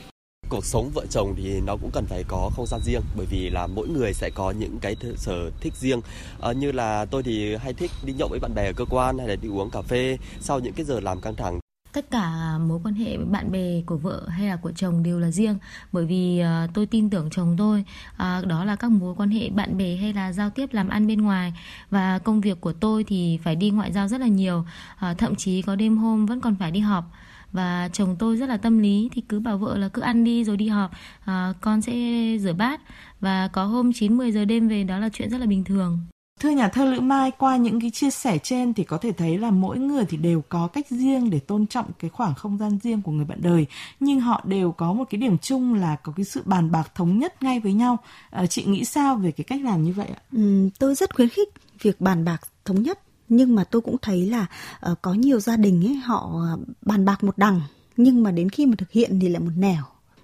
cuộc 0.52 0.64
sống 0.64 0.90
vợ 0.94 1.06
chồng 1.10 1.34
thì 1.36 1.60
nó 1.60 1.76
cũng 1.76 1.90
cần 1.90 2.06
phải 2.06 2.24
có 2.28 2.50
không 2.56 2.66
gian 2.66 2.80
riêng 2.84 3.02
bởi 3.16 3.26
vì 3.30 3.50
là 3.50 3.66
mỗi 3.66 3.88
người 3.88 4.12
sẽ 4.12 4.30
có 4.34 4.50
những 4.50 4.78
cái 4.80 4.96
sở 5.16 5.50
thích 5.60 5.72
riêng. 5.76 6.00
À, 6.40 6.52
như 6.52 6.72
là 6.72 7.04
tôi 7.04 7.22
thì 7.22 7.56
hay 7.56 7.72
thích 7.72 7.90
đi 8.04 8.12
nhậu 8.12 8.28
với 8.28 8.38
bạn 8.40 8.54
bè 8.54 8.66
ở 8.66 8.72
cơ 8.72 8.84
quan 8.90 9.18
hay 9.18 9.28
là 9.28 9.36
đi 9.36 9.48
uống 9.48 9.70
cà 9.70 9.82
phê 9.82 10.18
sau 10.40 10.60
những 10.60 10.72
cái 10.72 10.84
giờ 10.84 11.00
làm 11.00 11.20
căng 11.20 11.36
thẳng. 11.36 11.58
Tất 11.92 12.10
cả 12.10 12.58
mối 12.58 12.80
quan 12.84 12.94
hệ 12.94 13.16
với 13.16 13.26
bạn 13.26 13.52
bè 13.52 13.82
của 13.86 13.96
vợ 13.96 14.28
hay 14.28 14.48
là 14.48 14.56
của 14.56 14.72
chồng 14.76 15.02
đều 15.02 15.20
là 15.20 15.30
riêng 15.30 15.58
bởi 15.92 16.06
vì 16.06 16.42
uh, 16.42 16.74
tôi 16.74 16.86
tin 16.86 17.10
tưởng 17.10 17.30
chồng 17.30 17.56
tôi 17.58 17.84
uh, 18.14 18.46
đó 18.46 18.64
là 18.64 18.76
các 18.76 18.90
mối 18.90 19.14
quan 19.14 19.30
hệ 19.30 19.48
bạn 19.48 19.76
bè 19.76 19.96
hay 19.96 20.12
là 20.12 20.32
giao 20.32 20.50
tiếp 20.50 20.68
làm 20.72 20.88
ăn 20.88 21.06
bên 21.06 21.22
ngoài. 21.22 21.52
Và 21.90 22.18
công 22.18 22.40
việc 22.40 22.60
của 22.60 22.72
tôi 22.72 23.04
thì 23.04 23.38
phải 23.44 23.56
đi 23.56 23.70
ngoại 23.70 23.92
giao 23.92 24.08
rất 24.08 24.20
là 24.20 24.26
nhiều 24.26 24.58
uh, 24.58 25.18
thậm 25.18 25.36
chí 25.36 25.62
có 25.62 25.76
đêm 25.76 25.96
hôm 25.98 26.26
vẫn 26.26 26.40
còn 26.40 26.56
phải 26.56 26.70
đi 26.70 26.80
họp 26.80 27.04
và 27.52 27.88
chồng 27.92 28.16
tôi 28.18 28.36
rất 28.36 28.48
là 28.48 28.56
tâm 28.56 28.78
lý 28.78 29.08
thì 29.12 29.22
cứ 29.28 29.40
bảo 29.40 29.58
vợ 29.58 29.76
là 29.76 29.88
cứ 29.88 30.02
ăn 30.02 30.24
đi 30.24 30.44
rồi 30.44 30.56
đi 30.56 30.68
họp 30.68 30.90
à, 31.24 31.52
con 31.60 31.82
sẽ 31.82 31.92
rửa 32.40 32.52
bát 32.52 32.80
và 33.20 33.48
có 33.52 33.64
hôm 33.64 33.92
9 33.92 34.16
10 34.16 34.32
giờ 34.32 34.44
đêm 34.44 34.68
về 34.68 34.84
đó 34.84 34.98
là 34.98 35.08
chuyện 35.12 35.30
rất 35.30 35.38
là 35.38 35.46
bình 35.46 35.64
thường. 35.64 35.98
Thưa 36.40 36.50
nhà 36.50 36.68
thơ 36.68 36.84
Lữ 36.84 37.00
Mai, 37.00 37.30
qua 37.38 37.56
những 37.56 37.80
cái 37.80 37.90
chia 37.90 38.10
sẻ 38.10 38.38
trên 38.38 38.74
thì 38.74 38.84
có 38.84 38.98
thể 38.98 39.12
thấy 39.12 39.38
là 39.38 39.50
mỗi 39.50 39.78
người 39.78 40.04
thì 40.04 40.16
đều 40.16 40.42
có 40.48 40.66
cách 40.66 40.86
riêng 40.90 41.30
để 41.30 41.38
tôn 41.38 41.66
trọng 41.66 41.86
cái 41.98 42.10
khoảng 42.10 42.34
không 42.34 42.58
gian 42.58 42.78
riêng 42.82 43.02
của 43.02 43.12
người 43.12 43.24
bạn 43.24 43.38
đời, 43.42 43.66
nhưng 44.00 44.20
họ 44.20 44.42
đều 44.44 44.72
có 44.72 44.92
một 44.92 45.04
cái 45.10 45.18
điểm 45.18 45.38
chung 45.38 45.74
là 45.74 45.96
có 45.96 46.12
cái 46.16 46.24
sự 46.24 46.42
bàn 46.44 46.70
bạc 46.70 46.94
thống 46.94 47.18
nhất 47.18 47.42
ngay 47.42 47.60
với 47.60 47.72
nhau. 47.72 47.98
À, 48.30 48.46
chị 48.46 48.64
nghĩ 48.64 48.84
sao 48.84 49.16
về 49.16 49.32
cái 49.32 49.44
cách 49.44 49.60
làm 49.64 49.82
như 49.82 49.92
vậy 49.92 50.06
ạ? 50.06 50.22
Ừ, 50.32 50.68
tôi 50.78 50.94
rất 50.94 51.14
khuyến 51.14 51.28
khích 51.28 51.48
việc 51.82 52.00
bàn 52.00 52.24
bạc 52.24 52.40
thống 52.64 52.82
nhất 52.82 52.98
nhưng 53.36 53.54
mà 53.54 53.64
tôi 53.64 53.82
cũng 53.82 53.96
thấy 54.02 54.26
là 54.26 54.46
uh, 54.90 55.02
có 55.02 55.14
nhiều 55.14 55.40
gia 55.40 55.56
đình 55.56 55.86
ấy 55.86 55.94
họ 55.94 56.30
ờ, 56.32 56.58
bàn 56.82 57.04
bạc 57.04 57.24
một 57.24 57.38
đằng 57.38 57.60
nhưng 57.96 58.22
mà 58.22 58.30
đến 58.30 58.50
khi 58.50 58.66
mà 58.66 58.74
thực 58.78 58.90
hiện 58.90 59.18
thì 59.20 59.28
lại 59.28 59.40
một 59.40 59.52
nẻo. 59.56 59.82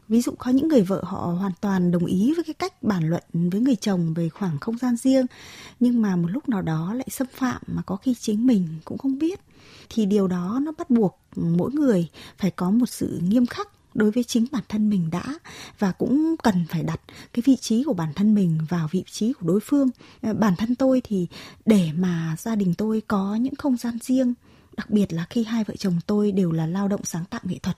Ví 0.08 0.20
dụ 0.22 0.32
có 0.38 0.50
những 0.50 0.68
người 0.68 0.82
vợ 0.82 1.02
họ 1.04 1.18
hoàn 1.18 1.52
toàn 1.60 1.90
đồng 1.90 2.06
ý 2.06 2.32
với 2.34 2.44
cái 2.44 2.54
cách 2.54 2.82
bàn 2.82 3.10
luận 3.10 3.22
với 3.32 3.60
người 3.60 3.76
chồng 3.76 4.14
về 4.14 4.28
khoảng 4.28 4.58
không 4.58 4.78
gian 4.78 4.96
riêng 4.96 5.26
nhưng 5.80 6.02
mà 6.02 6.16
một 6.16 6.28
lúc 6.30 6.48
nào 6.48 6.62
đó 6.62 6.94
lại 6.94 7.06
xâm 7.10 7.26
phạm 7.34 7.62
mà 7.66 7.82
có 7.82 7.96
khi 7.96 8.14
chính 8.14 8.46
mình 8.46 8.68
cũng 8.84 8.98
không 8.98 9.18
biết 9.18 9.40
thì 9.88 10.06
điều 10.06 10.28
đó 10.28 10.58
nó 10.62 10.72
bắt 10.78 10.90
buộc 10.90 11.18
mỗi 11.36 11.72
người 11.72 12.08
phải 12.38 12.50
có 12.50 12.70
một 12.70 12.88
sự 12.88 13.20
nghiêm 13.22 13.46
khắc 13.46 13.68
đối 13.98 14.10
với 14.10 14.24
chính 14.24 14.46
bản 14.52 14.62
thân 14.68 14.90
mình 14.90 15.10
đã 15.10 15.24
và 15.78 15.92
cũng 15.92 16.34
cần 16.42 16.64
phải 16.68 16.82
đặt 16.82 17.00
cái 17.32 17.42
vị 17.46 17.56
trí 17.56 17.84
của 17.84 17.92
bản 17.92 18.12
thân 18.14 18.34
mình 18.34 18.58
vào 18.68 18.88
vị 18.90 19.04
trí 19.10 19.32
của 19.32 19.46
đối 19.46 19.60
phương. 19.60 19.88
Ờ, 20.22 20.34
bản 20.34 20.56
thân 20.56 20.74
tôi 20.74 21.00
thì 21.04 21.26
để 21.66 21.90
mà 21.94 22.36
gia 22.38 22.54
đình 22.56 22.74
tôi 22.74 23.02
có 23.08 23.34
những 23.34 23.54
không 23.54 23.76
gian 23.76 23.98
riêng, 24.02 24.34
đặc 24.76 24.90
biệt 24.90 25.12
là 25.12 25.26
khi 25.30 25.44
hai 25.44 25.64
vợ 25.64 25.74
chồng 25.78 25.98
tôi 26.06 26.32
đều 26.32 26.52
là 26.52 26.66
lao 26.66 26.88
động 26.88 27.04
sáng 27.04 27.24
tạo 27.24 27.40
nghệ 27.44 27.58
thuật, 27.58 27.76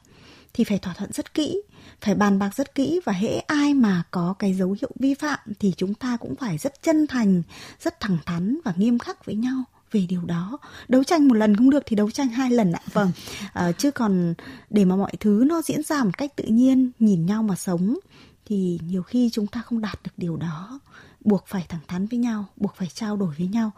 thì 0.53 0.65
phải 0.65 0.79
thỏa 0.79 0.95
thuận 0.95 1.13
rất 1.13 1.35
kỹ, 1.35 1.63
phải 2.01 2.15
bàn 2.15 2.39
bạc 2.39 2.55
rất 2.55 2.75
kỹ 2.75 3.01
và 3.05 3.13
hễ 3.13 3.39
ai 3.39 3.75
mà 3.75 4.03
có 4.11 4.35
cái 4.39 4.55
dấu 4.55 4.77
hiệu 4.81 4.91
vi 5.01 5.15
phạm 5.15 5.39
thì 5.59 5.73
chúng 5.77 5.95
ta 5.95 6.17
cũng 6.17 6.37
phải 6.37 6.59
rất 6.59 6.83
chân 6.83 7.07
thành, 7.07 7.43
rất 7.81 8.01
thẳng 8.01 8.19
thắn 8.27 8.59
và 8.65 8.73
nghiêm 8.77 8.99
khắc 8.99 9.25
với 9.25 9.35
nhau 9.35 9.65
về 9.93 10.07
điều 10.09 10.23
đó. 10.23 10.59
Đấu 10.89 11.05
tranh 11.05 11.29
một 11.29 11.35
lần 11.35 11.57
không 11.57 11.71
được 11.71 11.83
thì 11.87 11.97
đấu 11.97 12.11
tranh 12.11 12.29
hai 12.29 12.51
lần 12.51 12.73
ạ. 12.73 12.81
Vâng. 12.93 13.13
À, 13.53 13.73
chứ 13.73 13.91
còn 13.91 14.35
để 14.71 14.85
mà 14.85 14.97
mọi 14.97 15.13
thứ 15.21 15.45
nó 15.47 15.63
diễn 15.63 15.83
ra 15.83 16.05
một 16.05 16.19
cách 16.19 16.37
tự 16.37 16.45
nhiên 16.45 16.91
nhìn 16.99 17.27
nhau 17.27 17.43
mà 17.43 17.57
sống 17.57 17.99
thì 18.47 18.79
nhiều 18.87 19.03
khi 19.03 19.31
chúng 19.33 19.47
ta 19.47 19.63
không 19.63 19.81
đạt 19.81 20.01
được 20.05 20.13
điều 20.17 20.37
đó. 20.37 20.81
Buộc 21.25 21.47
phải 21.47 21.67
thẳng 21.69 21.81
thắn 21.89 22.07
với 22.07 22.19
nhau 22.19 22.45
buộc 22.57 22.75
phải 22.77 22.89
trao 22.95 23.17
đổi 23.17 23.35
với 23.39 23.47
nhau. 23.47 23.71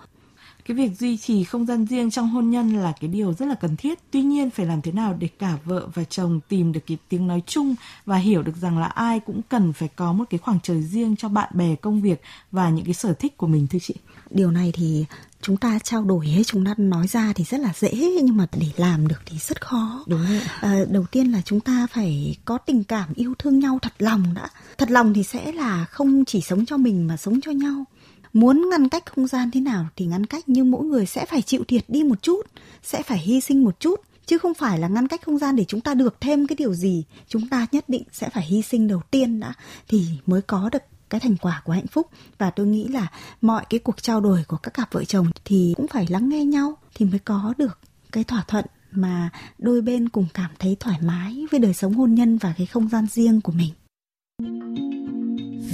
Cái 0.64 0.76
việc 0.76 0.98
duy 0.98 1.16
trì 1.16 1.44
không 1.44 1.66
gian 1.66 1.86
riêng 1.86 2.10
trong 2.10 2.28
hôn 2.28 2.50
nhân 2.50 2.76
là 2.76 2.92
cái 3.00 3.08
điều 3.08 3.32
rất 3.32 3.46
là 3.46 3.54
cần 3.54 3.76
thiết. 3.76 3.98
Tuy 4.10 4.22
nhiên 4.22 4.50
phải 4.50 4.66
làm 4.66 4.82
thế 4.82 4.92
nào 4.92 5.16
để 5.18 5.28
cả 5.38 5.58
vợ 5.64 5.88
và 5.94 6.04
chồng 6.04 6.40
tìm 6.48 6.72
được 6.72 6.80
cái 6.86 6.98
tiếng 7.08 7.26
nói 7.26 7.42
chung 7.46 7.74
và 8.06 8.16
hiểu 8.16 8.42
được 8.42 8.56
rằng 8.56 8.78
là 8.78 8.86
ai 8.86 9.20
cũng 9.20 9.40
cần 9.48 9.72
phải 9.72 9.88
có 9.96 10.12
một 10.12 10.24
cái 10.30 10.38
khoảng 10.38 10.58
trời 10.62 10.82
riêng 10.82 11.16
cho 11.16 11.28
bạn 11.28 11.48
bè 11.54 11.74
công 11.74 12.00
việc 12.00 12.22
và 12.50 12.70
những 12.70 12.84
cái 12.84 12.94
sở 12.94 13.14
thích 13.14 13.36
của 13.36 13.46
mình 13.46 13.66
thưa 13.66 13.78
chị? 13.78 13.94
Điều 14.30 14.50
này 14.50 14.72
thì 14.74 15.04
chúng 15.42 15.56
ta 15.56 15.78
trao 15.78 16.04
đổi 16.04 16.26
ấy 16.34 16.44
chúng 16.44 16.64
ta 16.64 16.74
nói 16.76 17.06
ra 17.06 17.32
thì 17.36 17.44
rất 17.44 17.60
là 17.60 17.72
dễ 17.76 17.90
nhưng 18.22 18.36
mà 18.36 18.46
để 18.52 18.66
làm 18.76 19.08
được 19.08 19.20
thì 19.26 19.38
rất 19.38 19.60
khó. 19.66 20.04
Đúng 20.06 20.26
rồi 20.28 20.40
à, 20.60 20.84
đầu 20.90 21.04
tiên 21.10 21.32
là 21.32 21.42
chúng 21.44 21.60
ta 21.60 21.86
phải 21.92 22.36
có 22.44 22.58
tình 22.58 22.84
cảm 22.84 23.08
yêu 23.14 23.34
thương 23.38 23.58
nhau 23.58 23.78
thật 23.82 23.92
lòng 23.98 24.24
đã. 24.34 24.48
Thật 24.78 24.90
lòng 24.90 25.14
thì 25.14 25.22
sẽ 25.22 25.52
là 25.52 25.84
không 25.84 26.24
chỉ 26.24 26.40
sống 26.40 26.66
cho 26.66 26.76
mình 26.76 27.06
mà 27.06 27.16
sống 27.16 27.40
cho 27.40 27.50
nhau. 27.50 27.84
Muốn 28.32 28.68
ngăn 28.70 28.88
cách 28.88 29.06
không 29.06 29.26
gian 29.26 29.50
thế 29.50 29.60
nào 29.60 29.86
thì 29.96 30.06
ngăn 30.06 30.26
cách 30.26 30.44
nhưng 30.46 30.70
mỗi 30.70 30.84
người 30.84 31.06
sẽ 31.06 31.26
phải 31.26 31.42
chịu 31.42 31.64
thiệt 31.68 31.84
đi 31.88 32.02
một 32.02 32.22
chút 32.22 32.46
sẽ 32.82 33.02
phải 33.02 33.18
hy 33.18 33.40
sinh 33.40 33.64
một 33.64 33.80
chút. 33.80 34.00
Chứ 34.26 34.38
không 34.38 34.54
phải 34.54 34.78
là 34.78 34.88
ngăn 34.88 35.08
cách 35.08 35.22
không 35.24 35.38
gian 35.38 35.56
để 35.56 35.64
chúng 35.68 35.80
ta 35.80 35.94
được 35.94 36.20
thêm 36.20 36.46
cái 36.46 36.56
điều 36.56 36.74
gì 36.74 37.04
chúng 37.28 37.48
ta 37.48 37.66
nhất 37.72 37.84
định 37.88 38.02
sẽ 38.12 38.28
phải 38.28 38.44
hy 38.44 38.62
sinh 38.62 38.88
đầu 38.88 39.02
tiên 39.10 39.40
đã 39.40 39.54
thì 39.88 40.06
mới 40.26 40.42
có 40.42 40.68
được 40.72 40.82
cái 41.12 41.20
thành 41.20 41.36
quả 41.36 41.62
của 41.64 41.72
hạnh 41.72 41.86
phúc 41.86 42.06
và 42.38 42.50
tôi 42.50 42.66
nghĩ 42.66 42.88
là 42.88 43.06
mọi 43.40 43.64
cái 43.70 43.80
cuộc 43.80 44.02
trao 44.02 44.20
đổi 44.20 44.44
của 44.48 44.56
các 44.56 44.74
cặp 44.74 44.92
vợ 44.92 45.04
chồng 45.04 45.26
thì 45.44 45.74
cũng 45.76 45.88
phải 45.88 46.06
lắng 46.08 46.28
nghe 46.28 46.44
nhau 46.44 46.74
thì 46.94 47.06
mới 47.06 47.18
có 47.18 47.54
được 47.58 47.78
cái 48.12 48.24
thỏa 48.24 48.44
thuận 48.48 48.64
mà 48.92 49.30
đôi 49.58 49.82
bên 49.82 50.08
cùng 50.08 50.26
cảm 50.34 50.50
thấy 50.58 50.76
thoải 50.80 50.98
mái 51.02 51.46
với 51.50 51.60
đời 51.60 51.74
sống 51.74 51.94
hôn 51.94 52.14
nhân 52.14 52.38
và 52.38 52.54
cái 52.58 52.66
không 52.66 52.88
gian 52.88 53.06
riêng 53.06 53.40
của 53.40 53.52
mình. 53.52 53.72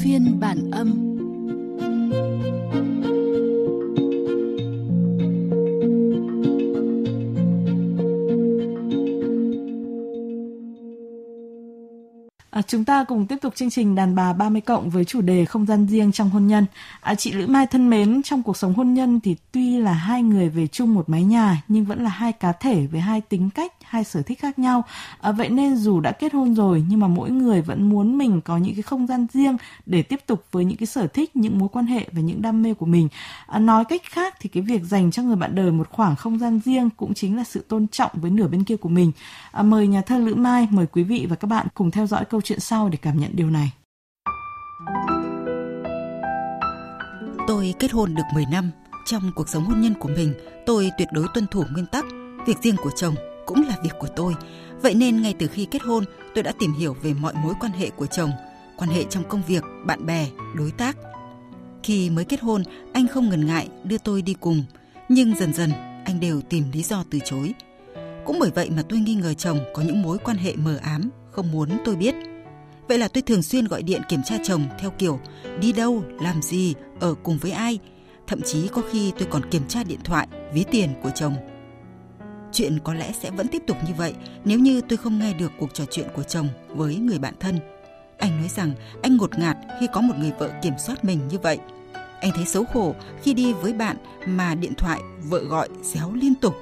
Phiên 0.03 0.41
bản 0.41 0.71
âm 0.71 1.19
chúng 12.69 12.85
ta 12.85 13.05
cùng 13.05 13.27
tiếp 13.27 13.37
tục 13.43 13.55
chương 13.57 13.71
trình 13.71 13.95
đàn 13.95 14.15
bà 14.15 14.33
30 14.33 14.61
cộng 14.61 14.91
với 14.91 15.05
chủ 15.05 15.21
đề 15.21 15.45
không 15.45 15.67
gian 15.67 15.87
riêng 15.87 16.13
trong 16.13 16.31
hôn 16.31 16.47
nhân. 16.47 16.67
À, 17.01 17.15
chị 17.15 17.33
Lữ 17.33 17.47
Mai 17.47 17.67
thân 17.67 17.91
mến, 17.91 18.23
trong 18.23 18.43
cuộc 18.43 18.57
sống 18.57 18.75
hôn 18.75 18.95
nhân 18.95 19.21
thì 19.21 19.37
tuy 19.53 19.79
là 19.79 19.93
hai 19.93 20.23
người 20.23 20.49
về 20.49 20.67
chung 20.67 20.95
một 20.95 21.09
mái 21.09 21.23
nhà 21.23 21.63
nhưng 21.69 21.85
vẫn 21.85 22.03
là 22.03 22.11
hai 22.11 22.33
cá 22.33 22.53
thể 22.53 22.87
với 22.87 23.01
hai 23.01 23.21
tính 23.21 23.51
cách, 23.51 23.73
hai 23.89 24.05
sở 24.05 24.23
thích 24.23 24.41
khác 24.41 24.59
nhau. 24.59 24.85
À, 25.21 25.33
vậy 25.33 25.49
nên 25.49 25.77
dù 25.77 26.01
đã 26.01 26.13
kết 26.13 26.33
hôn 26.33 26.55
rồi 26.55 26.85
nhưng 26.89 27.01
mà 27.01 27.07
mỗi 27.07 27.31
người 27.31 27.63
vẫn 27.63 27.89
muốn 27.89 28.19
mình 28.19 28.41
có 28.41 28.57
những 28.57 28.75
cái 28.75 28.83
không 28.83 29.07
gian 29.07 29.27
riêng 29.33 29.57
để 29.87 30.03
tiếp 30.03 30.21
tục 30.27 30.45
với 30.53 30.65
những 30.65 30.77
cái 30.77 30.87
sở 30.87 31.07
thích, 31.07 31.37
những 31.37 31.59
mối 31.59 31.69
quan 31.73 31.87
hệ 31.87 32.07
và 32.13 32.21
những 32.21 32.43
đam 32.43 32.63
mê 32.63 32.75
của 32.75 32.87
mình. 32.87 33.09
À, 33.47 33.59
nói 33.59 33.85
cách 33.85 34.03
khác 34.05 34.35
thì 34.41 34.49
cái 34.49 34.63
việc 34.63 34.83
dành 34.83 35.11
cho 35.11 35.23
người 35.23 35.37
bạn 35.37 35.55
đời 35.55 35.71
một 35.71 35.89
khoảng 35.91 36.17
không 36.17 36.39
gian 36.39 36.61
riêng 36.65 36.91
cũng 36.97 37.15
chính 37.15 37.37
là 37.37 37.45
sự 37.45 37.65
tôn 37.69 37.89
trọng 37.89 38.11
với 38.15 38.31
nửa 38.31 38.49
bên 38.49 38.65
kia 38.65 38.77
của 38.77 38.89
mình. 38.89 39.13
À, 39.53 39.63
mời 39.63 39.87
nhà 39.87 40.03
thơ 40.03 40.19
Lữ 40.19 40.35
Mai, 40.35 40.69
mời 40.71 40.87
quý 40.87 41.03
vị 41.03 41.27
và 41.31 41.37
các 41.37 41.49
bạn 41.49 41.67
cùng 41.75 41.91
theo 41.91 42.07
dõi 42.07 42.25
câu 42.25 42.41
chuyện 42.41 42.61
sau 42.61 42.89
để 42.89 42.99
cảm 43.03 43.21
nhận 43.21 43.31
điều 43.35 43.51
này. 43.51 43.73
Tôi 47.47 47.75
kết 47.79 47.93
hôn 47.93 48.15
được 48.15 48.23
10 48.35 48.45
năm, 48.53 48.71
Trong 49.07 49.33
cuộc 49.35 49.49
sống 49.49 49.65
hôn 49.65 49.81
nhân 49.81 49.95
của 50.01 50.09
mình, 50.09 50.35
tôi 50.67 50.91
tuyệt 50.99 51.09
đối 51.13 51.27
tuân 51.35 51.47
thủ 51.47 51.65
nguyên 51.73 51.87
tắc 51.87 52.05
việc 52.47 52.59
riêng 52.63 52.77
của 52.77 52.91
chồng 52.97 53.15
cũng 53.49 53.67
là 53.69 53.77
việc 53.83 53.95
của 53.99 54.09
tôi. 54.17 54.35
Vậy 54.83 54.95
nên 54.95 55.23
ngay 55.23 55.35
từ 55.39 55.47
khi 55.47 55.65
kết 55.71 55.83
hôn, 55.83 56.05
tôi 56.35 56.45
đã 56.45 56.53
tìm 56.59 56.73
hiểu 56.73 56.97
về 57.03 57.15
mọi 57.15 57.35
mối 57.35 57.55
quan 57.61 57.73
hệ 57.73 57.91
của 57.91 58.07
chồng, 58.07 58.31
quan 58.77 58.91
hệ 58.91 59.05
trong 59.05 59.25
công 59.29 59.43
việc, 59.47 59.65
bạn 59.87 60.07
bè, 60.07 60.29
đối 60.57 60.71
tác. 60.71 60.97
Khi 61.83 62.11
mới 62.11 62.25
kết 62.25 62.41
hôn, 62.41 62.63
anh 62.93 63.09
không 63.09 63.29
ngần 63.29 63.47
ngại 63.47 63.69
đưa 63.85 63.99
tôi 63.99 64.23
đi 64.23 64.35
cùng, 64.41 64.65
nhưng 65.09 65.35
dần 65.37 65.55
dần 65.55 65.71
anh 66.05 66.21
đều 66.21 66.41
tìm 66.41 66.65
lý 66.73 66.83
do 66.83 67.05
từ 67.11 67.19
chối. 67.25 67.55
Cũng 68.25 68.39
bởi 68.41 68.51
vậy 68.55 68.71
mà 68.71 68.83
tôi 68.89 68.99
nghi 68.99 69.15
ngờ 69.15 69.35
chồng 69.35 69.59
có 69.75 69.83
những 69.83 70.03
mối 70.03 70.19
quan 70.25 70.37
hệ 70.37 70.57
mờ 70.57 70.79
ám, 70.83 71.11
không 71.31 71.53
muốn 71.53 71.69
tôi 71.85 71.97
biết. 71.97 72.15
Vậy 72.89 72.99
là 72.99 73.09
tôi 73.09 73.23
thường 73.23 73.43
xuyên 73.43 73.65
gọi 73.65 73.83
điện 73.83 74.03
kiểm 74.09 74.23
tra 74.25 74.37
chồng 74.45 74.63
theo 74.79 74.91
kiểu 74.91 75.21
đi 75.61 75.73
đâu, 75.73 76.05
làm 76.21 76.43
gì, 76.43 76.75
ở 77.01 77.15
cùng 77.23 77.39
với 77.39 77.51
ai. 77.51 77.79
Thậm 78.27 78.43
chí 78.43 78.69
có 78.69 78.83
khi 78.91 79.13
tôi 79.19 79.29
còn 79.31 79.51
kiểm 79.51 79.69
tra 79.69 79.85
điện 79.85 80.01
thoại, 80.05 80.29
ví 80.53 80.65
tiền 80.71 80.91
của 81.03 81.11
chồng. 81.15 81.35
Chuyện 82.53 82.79
có 82.85 82.95
lẽ 82.95 83.13
sẽ 83.23 83.31
vẫn 83.31 83.49
tiếp 83.49 83.63
tục 83.67 83.77
như 83.87 83.95
vậy 83.97 84.15
nếu 84.45 84.59
như 84.59 84.81
tôi 84.81 84.97
không 84.97 85.19
nghe 85.19 85.33
được 85.33 85.53
cuộc 85.59 85.75
trò 85.75 85.85
chuyện 85.91 86.07
của 86.15 86.23
chồng 86.23 86.49
với 86.69 86.97
người 86.97 87.19
bạn 87.19 87.35
thân. 87.41 87.59
Anh 88.19 88.39
nói 88.39 88.49
rằng 88.49 88.73
anh 89.03 89.17
ngột 89.17 89.39
ngạt 89.39 89.57
khi 89.81 89.87
có 89.93 90.01
một 90.01 90.15
người 90.19 90.33
vợ 90.39 90.51
kiểm 90.63 90.75
soát 90.87 91.05
mình 91.05 91.29
như 91.29 91.39
vậy. 91.39 91.59
Anh 92.21 92.31
thấy 92.35 92.45
xấu 92.45 92.65
hổ 92.73 92.95
khi 93.23 93.35
đi 93.35 93.53
với 93.53 93.73
bạn 93.73 93.97
mà 94.27 94.55
điện 94.55 94.75
thoại, 94.75 95.01
vợ 95.23 95.39
gọi 95.39 95.69
réo 95.83 96.13
liên 96.13 96.35
tục. 96.35 96.55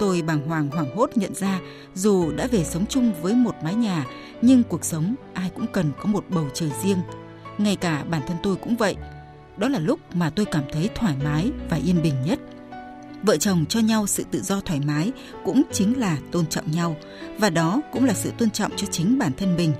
Tôi 0.00 0.22
bàng 0.22 0.48
hoàng 0.48 0.68
hoảng 0.68 0.96
hốt 0.96 1.10
nhận 1.14 1.34
ra 1.34 1.60
dù 1.94 2.32
đã 2.32 2.46
về 2.46 2.64
sống 2.64 2.86
chung 2.86 3.12
với 3.22 3.34
một 3.34 3.54
mái 3.64 3.74
nhà, 3.74 4.06
nhưng 4.42 4.62
cuộc 4.62 4.84
sống 4.84 5.14
ai 5.34 5.50
cũng 5.54 5.66
cần 5.72 5.92
có 6.00 6.04
một 6.04 6.24
bầu 6.28 6.48
trời 6.54 6.70
riêng. 6.82 6.98
Ngay 7.58 7.76
cả 7.76 8.04
bản 8.10 8.22
thân 8.28 8.36
tôi 8.42 8.56
cũng 8.56 8.76
vậy. 8.76 8.96
Đó 9.56 9.68
là 9.68 9.78
lúc 9.78 10.00
mà 10.14 10.30
tôi 10.30 10.46
cảm 10.46 10.64
thấy 10.72 10.90
thoải 10.94 11.14
mái 11.24 11.50
và 11.70 11.76
yên 11.76 12.02
bình 12.02 12.14
nhất. 12.26 12.40
Vợ 13.26 13.36
chồng 13.36 13.64
cho 13.68 13.80
nhau 13.80 14.06
sự 14.06 14.24
tự 14.30 14.42
do 14.42 14.60
thoải 14.60 14.80
mái 14.86 15.12
cũng 15.44 15.62
chính 15.72 16.00
là 16.00 16.18
tôn 16.32 16.46
trọng 16.46 16.70
nhau 16.70 16.96
và 17.38 17.50
đó 17.50 17.80
cũng 17.92 18.04
là 18.04 18.14
sự 18.14 18.30
tôn 18.38 18.50
trọng 18.50 18.72
cho 18.76 18.86
chính 18.90 19.18
bản 19.18 19.32
thân 19.38 19.56
mình. 19.56 19.72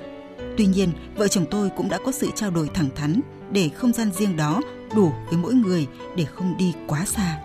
Tuy 0.58 0.66
nhiên, 0.66 0.92
vợ 1.16 1.28
chồng 1.28 1.44
tôi 1.50 1.70
cũng 1.76 1.88
đã 1.88 1.98
có 2.04 2.12
sự 2.12 2.30
trao 2.34 2.50
đổi 2.50 2.68
thẳng 2.74 2.88
thắn 2.96 3.20
để 3.50 3.68
không 3.68 3.92
gian 3.92 4.10
riêng 4.12 4.36
đó 4.36 4.60
đủ 4.96 5.12
với 5.28 5.38
mỗi 5.38 5.54
người 5.54 5.86
để 6.16 6.24
không 6.24 6.56
đi 6.56 6.72
quá 6.86 7.04
xa. 7.04 7.38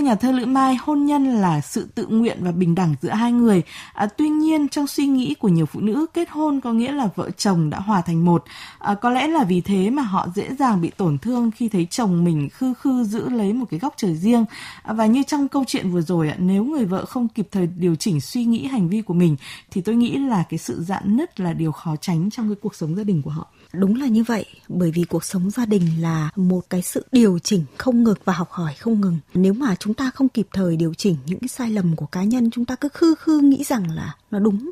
Nhà 0.00 0.14
thơ 0.14 0.32
Lữ 0.32 0.46
Mai, 0.46 0.76
hôn 0.80 1.06
nhân 1.06 1.24
là 1.24 1.60
sự 1.60 1.88
tự 1.94 2.06
nguyện 2.06 2.38
và 2.40 2.52
bình 2.52 2.74
đẳng 2.74 2.94
giữa 3.02 3.10
hai 3.10 3.32
người. 3.32 3.62
À, 3.92 4.06
tuy 4.06 4.28
nhiên, 4.28 4.68
trong 4.68 4.86
suy 4.86 5.06
nghĩ 5.06 5.34
của 5.34 5.48
nhiều 5.48 5.66
phụ 5.66 5.80
nữ, 5.80 6.06
kết 6.14 6.30
hôn 6.30 6.60
có 6.60 6.72
nghĩa 6.72 6.92
là 6.92 7.08
vợ 7.14 7.30
chồng 7.30 7.70
đã 7.70 7.78
hòa 7.78 8.00
thành 8.00 8.24
một. 8.24 8.44
À, 8.78 8.94
có 8.94 9.10
lẽ 9.10 9.26
là 9.26 9.44
vì 9.44 9.60
thế 9.60 9.90
mà 9.90 10.02
họ 10.02 10.28
dễ 10.34 10.54
dàng 10.58 10.80
bị 10.80 10.90
tổn 10.96 11.18
thương 11.18 11.50
khi 11.50 11.68
thấy 11.68 11.86
chồng 11.90 12.24
mình 12.24 12.48
khư 12.48 12.74
khư 12.74 13.04
giữ 13.04 13.28
lấy 13.28 13.52
một 13.52 13.66
cái 13.70 13.80
góc 13.80 13.94
trời 13.96 14.16
riêng. 14.16 14.44
À, 14.82 14.92
và 14.92 15.06
như 15.06 15.22
trong 15.22 15.48
câu 15.48 15.64
chuyện 15.66 15.90
vừa 15.90 16.00
rồi, 16.00 16.32
nếu 16.38 16.64
người 16.64 16.84
vợ 16.84 17.04
không 17.04 17.28
kịp 17.28 17.48
thời 17.50 17.66
điều 17.66 17.94
chỉnh 17.94 18.20
suy 18.20 18.44
nghĩ 18.44 18.66
hành 18.66 18.88
vi 18.88 19.02
của 19.02 19.14
mình, 19.14 19.36
thì 19.70 19.80
tôi 19.80 19.94
nghĩ 19.94 20.16
là 20.16 20.44
cái 20.48 20.58
sự 20.58 20.82
dạn 20.82 21.16
nứt 21.16 21.40
là 21.40 21.52
điều 21.52 21.72
khó 21.72 21.96
tránh 21.96 22.30
trong 22.30 22.48
cái 22.48 22.56
cuộc 22.62 22.74
sống 22.74 22.96
gia 22.96 23.04
đình 23.04 23.22
của 23.22 23.30
họ. 23.30 23.46
Đúng 23.72 24.00
là 24.00 24.06
như 24.06 24.22
vậy, 24.22 24.44
bởi 24.68 24.90
vì 24.90 25.04
cuộc 25.04 25.24
sống 25.24 25.50
gia 25.50 25.66
đình 25.66 25.82
là 26.00 26.30
một 26.36 26.60
cái 26.70 26.82
sự 26.82 27.06
điều 27.12 27.38
chỉnh 27.38 27.64
không 27.78 28.04
ngừng 28.04 28.18
và 28.24 28.32
học 28.32 28.50
hỏi 28.50 28.74
không 28.78 29.00
ngừng. 29.00 29.18
Nếu 29.34 29.52
mà 29.52 29.74
chúng 29.74 29.94
ta 29.94 30.10
không 30.14 30.28
kịp 30.28 30.48
thời 30.52 30.76
điều 30.76 30.94
chỉnh 30.94 31.16
những 31.26 31.40
cái 31.40 31.48
sai 31.48 31.70
lầm 31.70 31.96
của 31.96 32.06
cá 32.06 32.24
nhân, 32.24 32.50
chúng 32.50 32.64
ta 32.64 32.76
cứ 32.76 32.88
khư 32.88 33.14
khư 33.14 33.40
nghĩ 33.40 33.64
rằng 33.64 33.90
là 33.90 34.14
nó 34.30 34.38
đúng 34.38 34.70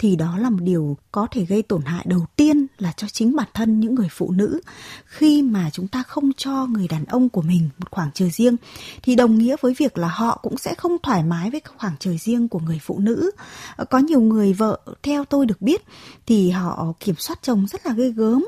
thì 0.00 0.16
đó 0.16 0.38
là 0.38 0.50
một 0.50 0.58
điều 0.60 0.96
có 1.12 1.26
thể 1.30 1.44
gây 1.44 1.62
tổn 1.62 1.82
hại 1.82 2.04
đầu 2.08 2.26
tiên 2.36 2.66
là 2.78 2.92
cho 2.96 3.06
chính 3.08 3.36
bản 3.36 3.48
thân 3.54 3.80
những 3.80 3.94
người 3.94 4.08
phụ 4.10 4.30
nữ. 4.30 4.60
Khi 5.04 5.42
mà 5.42 5.70
chúng 5.72 5.88
ta 5.88 6.02
không 6.02 6.32
cho 6.36 6.66
người 6.66 6.88
đàn 6.88 7.04
ông 7.04 7.28
của 7.28 7.42
mình 7.42 7.68
một 7.78 7.90
khoảng 7.90 8.10
trời 8.14 8.30
riêng 8.30 8.56
thì 9.02 9.14
đồng 9.14 9.38
nghĩa 9.38 9.56
với 9.60 9.74
việc 9.78 9.98
là 9.98 10.08
họ 10.08 10.38
cũng 10.42 10.58
sẽ 10.58 10.74
không 10.74 10.96
thoải 11.02 11.22
mái 11.22 11.50
với 11.50 11.60
khoảng 11.76 11.92
trời 11.98 12.18
riêng 12.18 12.48
của 12.48 12.58
người 12.58 12.78
phụ 12.82 12.98
nữ. 12.98 13.30
Ờ, 13.76 13.84
có 13.84 13.98
nhiều 13.98 14.20
người 14.20 14.52
vợ 14.52 14.80
theo 15.02 15.24
tôi 15.24 15.46
được 15.46 15.62
biết 15.62 15.84
thì 16.26 16.50
họ 16.50 16.92
kiểm 17.00 17.14
soát 17.18 17.38
chồng 17.42 17.66
rất 17.66 17.86
là 17.86 17.92
ghê 17.92 18.10
gớm. 18.10 18.46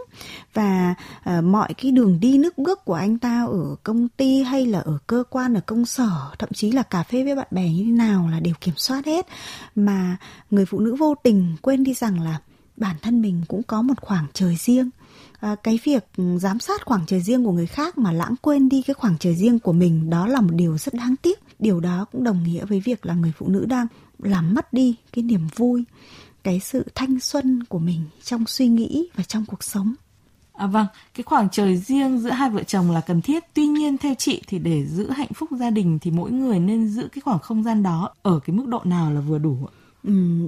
Và 0.54 0.94
uh, 1.38 1.44
mọi 1.44 1.74
cái 1.74 1.92
đường 1.92 2.20
đi 2.20 2.38
nước 2.38 2.58
bước 2.58 2.84
của 2.84 2.94
anh 2.94 3.18
ta 3.18 3.44
ở 3.44 3.76
công 3.82 4.08
ty 4.08 4.42
hay 4.42 4.66
là 4.66 4.80
ở 4.80 4.98
cơ 5.06 5.24
quan 5.30 5.54
ở 5.54 5.60
công 5.66 5.84
sở 5.84 6.10
thậm 6.38 6.48
chí 6.54 6.72
là 6.72 6.82
cà 6.82 7.02
phê 7.02 7.24
với 7.24 7.34
bạn 7.34 7.48
bè 7.50 7.68
như 7.68 7.84
thế 7.84 7.90
nào 7.90 8.28
là 8.32 8.40
đều 8.40 8.54
kiểm 8.60 8.74
soát 8.76 9.06
hết. 9.06 9.26
Mà 9.74 10.16
người 10.50 10.66
phụ 10.66 10.78
nữ 10.78 10.94
vô 10.94 11.14
tình 11.22 11.41
quên 11.62 11.84
đi 11.84 11.94
rằng 11.94 12.20
là 12.20 12.40
bản 12.76 12.96
thân 13.02 13.22
mình 13.22 13.42
cũng 13.48 13.62
có 13.62 13.82
một 13.82 14.00
khoảng 14.00 14.26
trời 14.32 14.56
riêng 14.56 14.90
à, 15.40 15.56
cái 15.62 15.78
việc 15.84 16.04
giám 16.36 16.58
sát 16.58 16.84
khoảng 16.84 17.06
trời 17.06 17.20
riêng 17.20 17.44
của 17.44 17.52
người 17.52 17.66
khác 17.66 17.98
mà 17.98 18.12
lãng 18.12 18.34
quên 18.42 18.68
đi 18.68 18.82
cái 18.82 18.94
khoảng 18.94 19.18
trời 19.18 19.34
riêng 19.34 19.58
của 19.58 19.72
mình 19.72 20.10
đó 20.10 20.26
là 20.26 20.40
một 20.40 20.52
điều 20.52 20.78
rất 20.78 20.94
đáng 20.94 21.14
tiếc 21.22 21.38
điều 21.58 21.80
đó 21.80 22.06
cũng 22.12 22.24
đồng 22.24 22.42
nghĩa 22.42 22.64
với 22.64 22.80
việc 22.80 23.06
là 23.06 23.14
người 23.14 23.32
phụ 23.38 23.48
nữ 23.48 23.66
đang 23.68 23.86
làm 24.18 24.54
mất 24.54 24.72
đi 24.72 24.96
cái 25.12 25.22
niềm 25.22 25.48
vui 25.56 25.84
cái 26.44 26.60
sự 26.60 26.86
thanh 26.94 27.20
xuân 27.20 27.64
của 27.64 27.78
mình 27.78 28.00
trong 28.24 28.46
suy 28.46 28.66
nghĩ 28.66 29.08
và 29.16 29.24
trong 29.24 29.44
cuộc 29.46 29.64
sống 29.64 29.94
À 30.52 30.66
vâng, 30.66 30.86
cái 31.14 31.24
khoảng 31.24 31.48
trời 31.52 31.76
riêng 31.76 32.18
giữa 32.18 32.30
hai 32.30 32.50
vợ 32.50 32.62
chồng 32.62 32.90
là 32.90 33.00
cần 33.00 33.22
thiết. 33.22 33.44
Tuy 33.54 33.66
nhiên 33.66 33.98
theo 33.98 34.14
chị 34.18 34.42
thì 34.46 34.58
để 34.58 34.86
giữ 34.86 35.10
hạnh 35.10 35.32
phúc 35.34 35.48
gia 35.58 35.70
đình 35.70 35.98
thì 35.98 36.10
mỗi 36.10 36.30
người 36.30 36.60
nên 36.60 36.88
giữ 36.88 37.08
cái 37.12 37.20
khoảng 37.20 37.38
không 37.38 37.62
gian 37.62 37.82
đó 37.82 38.14
ở 38.22 38.40
cái 38.46 38.56
mức 38.56 38.66
độ 38.66 38.80
nào 38.84 39.12
là 39.12 39.20
vừa 39.20 39.38
đủ 39.38 39.56
ạ? 39.66 39.81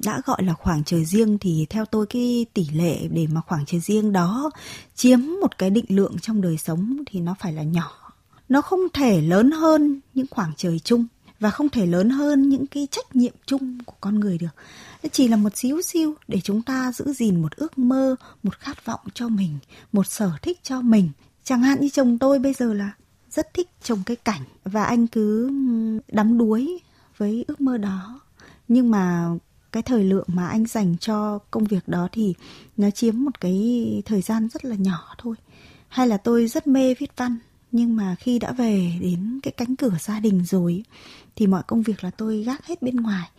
Đã 0.04 0.20
gọi 0.24 0.42
là 0.42 0.54
khoảng 0.54 0.84
trời 0.84 1.04
riêng 1.04 1.38
thì 1.38 1.66
theo 1.70 1.84
tôi 1.84 2.06
cái 2.06 2.46
tỷ 2.54 2.66
lệ 2.72 3.08
để 3.10 3.26
mà 3.26 3.40
khoảng 3.40 3.66
trời 3.66 3.80
riêng 3.80 4.12
đó 4.12 4.50
chiếm 4.94 5.20
một 5.40 5.58
cái 5.58 5.70
định 5.70 5.84
lượng 5.88 6.16
trong 6.22 6.40
đời 6.40 6.56
sống 6.56 6.96
thì 7.06 7.20
nó 7.20 7.34
phải 7.40 7.52
là 7.52 7.62
nhỏ. 7.62 8.12
Nó 8.48 8.62
không 8.62 8.80
thể 8.92 9.20
lớn 9.20 9.50
hơn 9.50 10.00
những 10.14 10.26
khoảng 10.30 10.52
trời 10.56 10.78
chung 10.78 11.06
và 11.40 11.50
không 11.50 11.68
thể 11.68 11.86
lớn 11.86 12.10
hơn 12.10 12.48
những 12.48 12.66
cái 12.66 12.88
trách 12.90 13.16
nhiệm 13.16 13.34
chung 13.46 13.78
của 13.84 13.94
con 14.00 14.20
người 14.20 14.38
được. 14.38 14.54
Nó 15.02 15.08
chỉ 15.12 15.28
là 15.28 15.36
một 15.36 15.56
xíu 15.56 15.82
xiu 15.82 16.14
để 16.28 16.40
chúng 16.40 16.62
ta 16.62 16.92
giữ 16.92 17.12
gìn 17.12 17.42
một 17.42 17.56
ước 17.56 17.78
mơ, 17.78 18.16
một 18.42 18.58
khát 18.58 18.84
vọng 18.84 19.00
cho 19.14 19.28
mình, 19.28 19.58
một 19.92 20.06
sở 20.06 20.30
thích 20.42 20.60
cho 20.62 20.80
mình. 20.82 21.10
Chẳng 21.44 21.62
hạn 21.62 21.80
như 21.80 21.88
chồng 21.88 22.18
tôi 22.18 22.38
bây 22.38 22.52
giờ 22.52 22.74
là 22.74 22.92
rất 23.30 23.54
thích 23.54 23.68
trồng 23.82 24.02
cây 24.06 24.16
cảnh 24.16 24.42
và 24.64 24.84
anh 24.84 25.06
cứ 25.06 25.50
đắm 26.08 26.38
đuối 26.38 26.78
với 27.16 27.44
ước 27.48 27.60
mơ 27.60 27.76
đó 27.76 28.20
nhưng 28.68 28.90
mà 28.90 29.28
cái 29.72 29.82
thời 29.82 30.04
lượng 30.04 30.26
mà 30.26 30.48
anh 30.48 30.66
dành 30.66 30.96
cho 31.00 31.38
công 31.50 31.64
việc 31.64 31.88
đó 31.88 32.08
thì 32.12 32.34
nó 32.76 32.90
chiếm 32.90 33.24
một 33.24 33.40
cái 33.40 34.02
thời 34.04 34.22
gian 34.22 34.48
rất 34.48 34.64
là 34.64 34.76
nhỏ 34.76 35.14
thôi. 35.18 35.36
Hay 35.88 36.08
là 36.08 36.16
tôi 36.16 36.46
rất 36.46 36.66
mê 36.66 36.94
viết 36.94 37.16
văn, 37.16 37.38
nhưng 37.72 37.96
mà 37.96 38.16
khi 38.18 38.38
đã 38.38 38.52
về 38.52 38.92
đến 39.00 39.40
cái 39.42 39.52
cánh 39.52 39.76
cửa 39.76 39.92
gia 40.00 40.20
đình 40.20 40.44
rồi 40.44 40.84
thì 41.36 41.46
mọi 41.46 41.62
công 41.66 41.82
việc 41.82 42.04
là 42.04 42.10
tôi 42.10 42.42
gác 42.42 42.66
hết 42.66 42.82
bên 42.82 42.96
ngoài. 42.96 43.30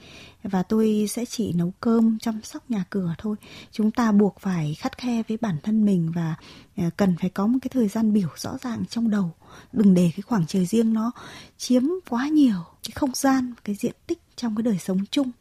Và 0.44 0.63
tôi 0.63 1.05
sẽ 1.10 1.25
chỉ 1.25 1.53
nấu 1.53 1.74
cơm 1.79 2.20
chăm 2.20 2.41
sóc 2.44 2.72
nhà 2.72 2.84
cửa 2.89 3.15
thôi. 3.17 3.36
Chúng 3.72 3.91
ta 3.91 4.12
buộc 4.12 4.39
phải 4.39 4.75
khắt 4.79 4.98
khe 4.98 5.24
với 5.27 5.38
bản 5.38 5.55
thân 5.63 5.86
mình 5.86 6.12
và 6.15 6.36
à, 6.75 6.89
cần 6.98 7.15
phải 7.22 7.29
có 7.29 7.48
một 7.48 7.60
cái 7.62 7.70
thời 7.74 7.88
gian 7.88 8.13
biểu 8.13 8.29
rõ 8.36 8.58
ràng 8.62 8.84
trong 8.89 9.10
đầu. 9.10 9.32
Đừng 9.74 9.94
để 9.94 10.12
cái 10.15 10.22
khoảng 10.22 10.46
trời 10.48 10.65
riêng 10.65 10.94
nó 10.94 11.12
chiếm 11.58 11.84
quá 12.10 12.27
nhiều 12.27 12.58
cái 12.84 12.91
không 12.96 13.12
gian, 13.13 13.53
cái 13.63 13.75
diện 13.75 13.96
tích 14.08 14.22
trong 14.36 14.56
cái 14.56 14.63
đời 14.63 14.77
sống 14.77 15.06
chung 15.12 15.32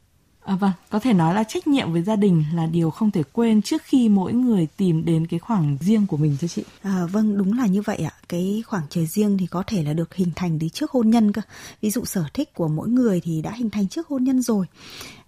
À, 0.44 0.56
vâng, 0.56 0.72
có 0.90 0.98
thể 0.98 1.12
nói 1.12 1.34
là 1.34 1.44
trách 1.44 1.66
nhiệm 1.66 1.92
với 1.92 2.02
gia 2.02 2.16
đình 2.16 2.44
là 2.54 2.66
điều 2.66 2.90
không 2.90 3.10
thể 3.10 3.22
quên 3.32 3.62
trước 3.62 3.82
khi 3.84 4.08
mỗi 4.08 4.32
người 4.32 4.66
tìm 4.76 5.04
đến 5.04 5.26
cái 5.26 5.38
khoảng 5.38 5.76
riêng 5.80 6.06
của 6.06 6.16
mình 6.16 6.36
thưa 6.40 6.48
chị. 6.48 6.64
À, 6.82 7.06
vâng, 7.12 7.38
đúng 7.38 7.58
là 7.58 7.66
như 7.66 7.82
vậy 7.82 7.96
ạ. 7.96 8.12
Cái 8.28 8.62
khoảng 8.66 8.82
trời 8.90 9.06
riêng 9.06 9.38
thì 9.38 9.46
có 9.46 9.62
thể 9.66 9.82
là 9.82 9.92
được 9.92 10.14
hình 10.14 10.30
thành 10.36 10.58
từ 10.58 10.68
trước 10.68 10.90
hôn 10.90 11.10
nhân 11.10 11.32
cơ. 11.32 11.42
Ví 11.80 11.90
dụ 11.90 12.04
sở 12.04 12.24
thích 12.34 12.54
của 12.54 12.68
mỗi 12.68 12.88
người 12.88 13.20
thì 13.20 13.42
đã 13.42 13.52
hình 13.52 13.70
thành 13.70 13.88
trước 13.88 14.08
hôn 14.08 14.24
nhân 14.24 14.42
rồi. 14.42 14.66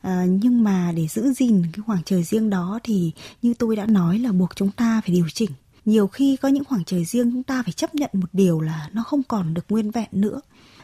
À, 0.02 0.24
nhưng 0.28 0.64
mà 0.64 0.92
để 0.96 1.06
giữ 1.06 1.32
gìn 1.32 1.62
cái 1.72 1.82
khoảng 1.86 2.02
trời 2.04 2.22
riêng 2.22 2.50
đó 2.50 2.78
thì 2.82 3.12
như 3.42 3.54
tôi 3.54 3.76
đã 3.76 3.86
nói 3.86 4.18
là 4.18 4.32
buộc 4.32 4.56
chúng 4.56 4.70
ta 4.70 5.00
phải 5.04 5.14
điều 5.14 5.28
chỉnh. 5.28 5.50
Nhiều 5.84 6.06
khi 6.06 6.36
có 6.36 6.48
những 6.48 6.64
khoảng 6.64 6.84
trời 6.84 7.04
riêng 7.04 7.30
chúng 7.32 7.42
ta 7.42 7.62
phải 7.62 7.72
chấp 7.72 7.94
nhận 7.94 8.10
một 8.12 8.28
điều 8.32 8.60
là 8.60 8.88
nó 8.92 9.02
không 9.02 9.22
còn 9.22 9.54
được 9.54 9.64
nguyên 9.68 9.90
vẹn 9.90 10.08
nữa 10.12 10.40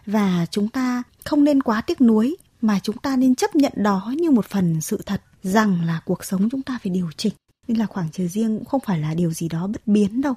và 0.07 0.47
chúng 0.51 0.69
ta 0.69 1.03
không 1.25 1.45
nên 1.45 1.63
quá 1.63 1.81
tiếc 1.81 2.01
nuối 2.01 2.37
mà 2.63 2.79
chúng 2.83 2.97
ta 2.97 3.17
nên 3.17 3.35
chấp 3.35 3.57
nhận 3.57 3.73
đó 3.77 4.13
như 4.19 4.31
một 4.31 4.47
phần 4.47 4.81
sự 4.81 5.03
thật 5.07 5.23
rằng 5.43 5.85
là 5.85 6.01
cuộc 6.05 6.25
sống 6.25 6.51
chúng 6.51 6.63
ta 6.63 6.79
phải 6.83 6.91
điều 6.91 7.11
chỉnh. 7.17 7.33
Nên 7.69 7.79
là 7.79 7.87
khoảng 7.87 8.09
trời 8.13 8.29
riêng 8.29 8.59
cũng 8.59 8.65
không 8.65 8.81
phải 8.87 8.99
là 8.99 9.15
điều 9.15 9.33
gì 9.33 9.49
đó 9.49 9.67
bất 9.67 9.87
biến 9.87 10.21
đâu. 10.21 10.35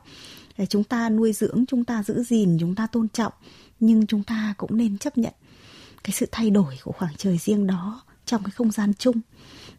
Để 0.58 0.65
chúng 0.65 0.84
ta 0.84 1.10
nuôi 1.10 1.34
dưỡng 1.34 1.65
chúng 1.67 1.86
ta 1.86 2.03
giữ 2.03 2.24
gìn 2.24 2.58
chúng 2.60 2.75
ta 2.75 2.88
tôn 2.88 3.08
trọng 3.10 3.34
nhưng 3.79 4.08
chúng 4.08 4.24
ta 4.24 4.53
cũng 4.58 4.77
nên 4.77 4.98
chấp 4.98 5.17
nhận 5.17 5.34
cái 6.03 6.12
sự 6.12 6.27
thay 6.32 6.50
đổi 6.50 6.77
của 6.84 6.91
khoảng 6.91 7.15
trời 7.17 7.38
riêng 7.38 7.67
đó 7.67 8.01
trong 8.25 8.44
cái 8.44 8.51
không 8.51 8.72
gian 8.72 8.94
chung 8.94 9.22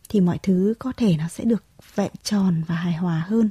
thì 0.08 0.20
mọi 0.20 0.38
thứ 0.42 0.74
có 0.78 0.92
thể 0.96 1.16
nó 1.16 1.28
sẽ 1.28 1.44
được 1.44 1.64
vẹn 1.94 2.12
tròn 2.22 2.62
và 2.66 2.74
hài 2.74 2.92
hòa 2.92 3.24
hơn. 3.28 3.50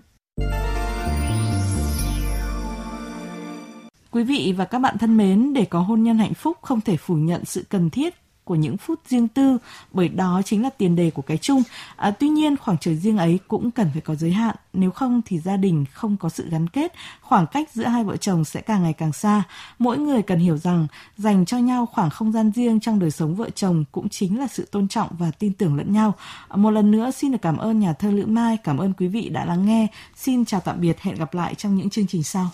Quý 4.12 4.24
vị 4.24 4.54
và 4.58 4.66
các 4.66 4.80
bạn 4.80 4.98
thân 4.98 5.18
mến, 5.18 5.54
để 5.54 5.66
có 5.66 5.80
hôn 5.80 6.04
nhân 6.04 6.18
hạnh 6.18 6.34
phúc 6.34 6.58
không 6.62 6.82
thể 6.82 6.98
phủ 6.98 7.16
nhận 7.16 7.46
sự 7.46 7.66
cần 7.70 7.90
thiết 7.90 8.16
của 8.46 8.56
những 8.56 8.78
phút 8.78 9.00
riêng 9.08 9.28
tư 9.28 9.58
bởi 9.92 10.10
đó 10.10 10.42
chính 10.46 10.64
là 10.64 10.70
tiền 10.70 10.96
đề 10.96 11.12
của 11.12 11.22
cái 11.22 11.38
chung. 11.38 11.64
À, 11.96 12.12
tuy 12.12 12.30
nhiên 12.30 12.58
khoảng 12.58 12.78
trời 12.78 12.96
riêng 12.96 13.18
ấy 13.18 13.40
cũng 13.48 13.72
cần 13.72 13.90
phải 13.94 14.02
có 14.02 14.16
giới 14.16 14.32
hạn, 14.32 14.56
nếu 14.74 14.92
không 14.92 15.22
thì 15.26 15.40
gia 15.40 15.58
đình 15.58 15.86
không 15.92 16.18
có 16.18 16.30
sự 16.30 16.50
gắn 16.50 16.70
kết, 16.70 16.94
khoảng 17.22 17.48
cách 17.48 17.70
giữa 17.74 17.86
hai 17.86 18.04
vợ 18.04 18.18
chồng 18.18 18.46
sẽ 18.46 18.62
càng 18.62 18.84
ngày 18.84 18.94
càng 18.94 19.14
xa. 19.14 19.44
Mỗi 19.80 19.98
người 19.98 20.22
cần 20.22 20.40
hiểu 20.40 20.58
rằng 20.58 20.88
dành 21.18 21.46
cho 21.46 21.58
nhau 21.58 21.86
khoảng 21.86 22.10
không 22.10 22.32
gian 22.32 22.52
riêng 22.56 22.80
trong 22.80 23.00
đời 23.00 23.12
sống 23.12 23.36
vợ 23.36 23.50
chồng 23.50 23.84
cũng 23.92 24.10
chính 24.10 24.40
là 24.40 24.48
sự 24.48 24.68
tôn 24.72 24.88
trọng 24.88 25.10
và 25.20 25.32
tin 25.32 25.54
tưởng 25.54 25.76
lẫn 25.76 25.94
nhau. 25.94 26.14
À, 26.48 26.56
một 26.56 26.72
lần 26.72 26.92
nữa 26.92 27.12
xin 27.12 27.32
được 27.32 27.42
cảm 27.42 27.58
ơn 27.58 27.80
nhà 27.80 27.94
thơ 27.94 28.12
Lữ 28.12 28.26
Mai, 28.26 28.58
cảm 28.64 28.78
ơn 28.78 28.94
quý 28.94 29.08
vị 29.08 29.30
đã 29.30 29.46
lắng 29.46 29.66
nghe. 29.66 29.88
Xin 30.16 30.46
chào 30.46 30.60
tạm 30.60 30.82
biệt, 30.82 31.00
hẹn 31.00 31.16
gặp 31.16 31.34
lại 31.34 31.56
trong 31.56 31.76
những 31.76 31.90
chương 31.90 32.08
trình 32.08 32.24
sau. 32.24 32.50